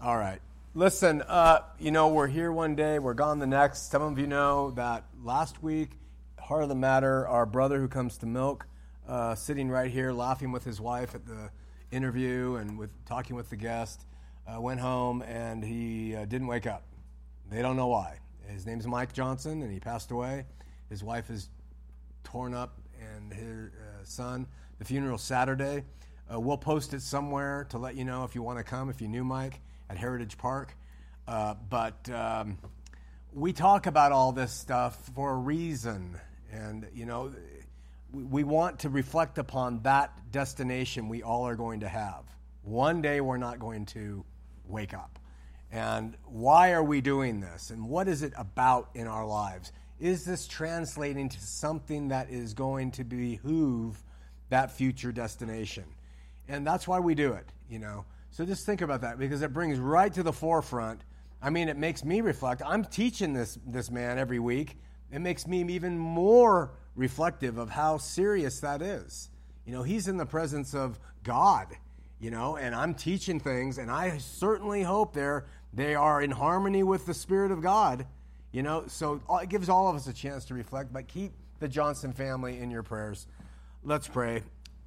[0.00, 0.40] All right.
[0.76, 3.92] Listen, uh, you know, we're here one day, we're gone the next.
[3.92, 5.90] Some of you know that last week,
[6.36, 8.66] Heart of the Matter, our brother who comes to milk,
[9.08, 11.52] uh, sitting right here laughing with his wife at the
[11.92, 14.04] interview and with talking with the guest,
[14.48, 16.82] uh, went home and he uh, didn't wake up.
[17.48, 18.18] They don't know why.
[18.48, 20.44] His name's Mike Johnson, and he passed away.
[20.90, 21.50] His wife is
[22.24, 24.48] torn up, and his uh, son.
[24.80, 25.84] The funeral Saturday.
[26.28, 28.90] Uh, we'll post it somewhere to let you know if you want to come.
[28.90, 29.60] If you knew Mike
[29.94, 30.76] at Heritage Park,
[31.28, 32.58] uh, but um,
[33.32, 36.18] we talk about all this stuff for a reason,
[36.50, 37.32] and you know,
[38.12, 42.24] we, we want to reflect upon that destination we all are going to have.
[42.62, 44.24] One day we're not going to
[44.66, 45.20] wake up.
[45.70, 47.70] And why are we doing this?
[47.70, 49.70] And what is it about in our lives?
[50.00, 54.02] Is this translating to something that is going to behoove
[54.48, 55.84] that future destination?
[56.48, 58.04] And that's why we do it, you know.
[58.34, 61.02] So just think about that because it brings right to the forefront.
[61.40, 62.62] I mean, it makes me reflect.
[62.66, 64.76] I'm teaching this this man every week.
[65.12, 69.30] It makes me even more reflective of how serious that is.
[69.64, 71.68] You know, he's in the presence of God,
[72.18, 76.82] you know, and I'm teaching things, and I certainly hope they're they are in harmony
[76.82, 78.04] with the Spirit of God,
[78.50, 78.86] you know.
[78.88, 80.92] So it gives all of us a chance to reflect.
[80.92, 81.30] But keep
[81.60, 83.28] the Johnson family in your prayers.
[83.84, 84.42] Let's pray.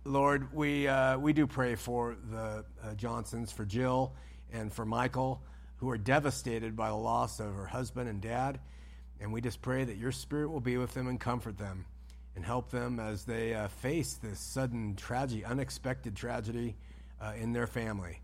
[0.07, 4.13] Lord, we, uh, we do pray for the uh, Johnsons, for Jill,
[4.53, 5.41] and for Michael,
[5.77, 8.59] who are devastated by the loss of her husband and dad.
[9.19, 11.85] And we just pray that your spirit will be with them and comfort them
[12.35, 16.77] and help them as they uh, face this sudden tragedy, unexpected tragedy
[17.19, 18.21] uh, in their family.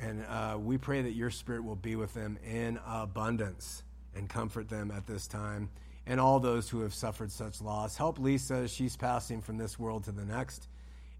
[0.00, 4.68] And uh, we pray that your spirit will be with them in abundance and comfort
[4.68, 5.70] them at this time.
[6.06, 7.96] and all those who have suffered such loss.
[7.96, 10.68] Help Lisa as she's passing from this world to the next,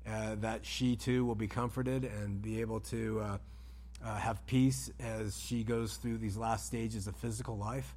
[0.09, 3.38] uh, that she too will be comforted and be able to uh,
[4.05, 7.94] uh, have peace as she goes through these last stages of physical life.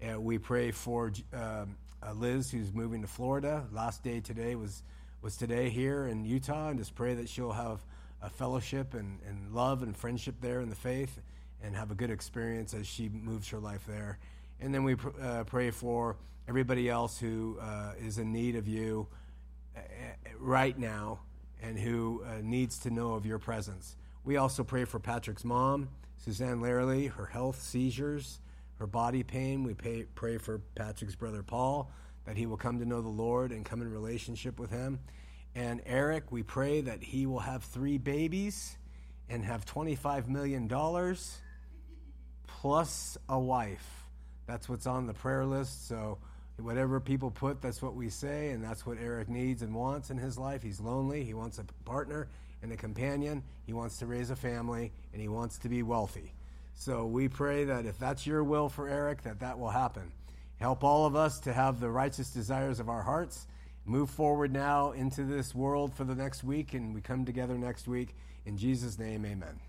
[0.00, 3.64] Uh, we pray for um, uh, Liz, who's moving to Florida.
[3.72, 4.82] Last day today was,
[5.20, 7.80] was today here in Utah, and just pray that she'll have
[8.22, 11.20] a fellowship and, and love and friendship there in the faith
[11.62, 14.18] and have a good experience as she moves her life there.
[14.60, 18.68] And then we pr- uh, pray for everybody else who uh, is in need of
[18.68, 19.08] you
[20.38, 21.20] right now
[21.62, 23.96] and who uh, needs to know of your presence.
[24.24, 28.40] We also pray for Patrick's mom, Suzanne Larley, her health, seizures,
[28.78, 29.64] her body pain.
[29.64, 31.90] We pay, pray for Patrick's brother Paul,
[32.26, 35.00] that he will come to know the Lord and come in relationship with him.
[35.54, 38.76] And Eric, we pray that he will have three babies
[39.28, 40.68] and have $25 million
[42.46, 44.04] plus a wife.
[44.46, 45.88] That's what's on the prayer list.
[45.88, 46.18] So,
[46.58, 50.18] whatever people put, that's what we say, and that's what Eric needs and wants in
[50.18, 50.62] his life.
[50.62, 52.28] He's lonely, he wants a partner
[52.62, 56.32] and a companion, he wants to raise a family, and he wants to be wealthy.
[56.74, 60.12] So, we pray that if that's your will for Eric, that that will happen.
[60.60, 63.46] Help all of us to have the righteous desires of our hearts.
[63.84, 67.88] Move forward now into this world for the next week, and we come together next
[67.88, 68.14] week.
[68.44, 69.67] In Jesus' name, amen.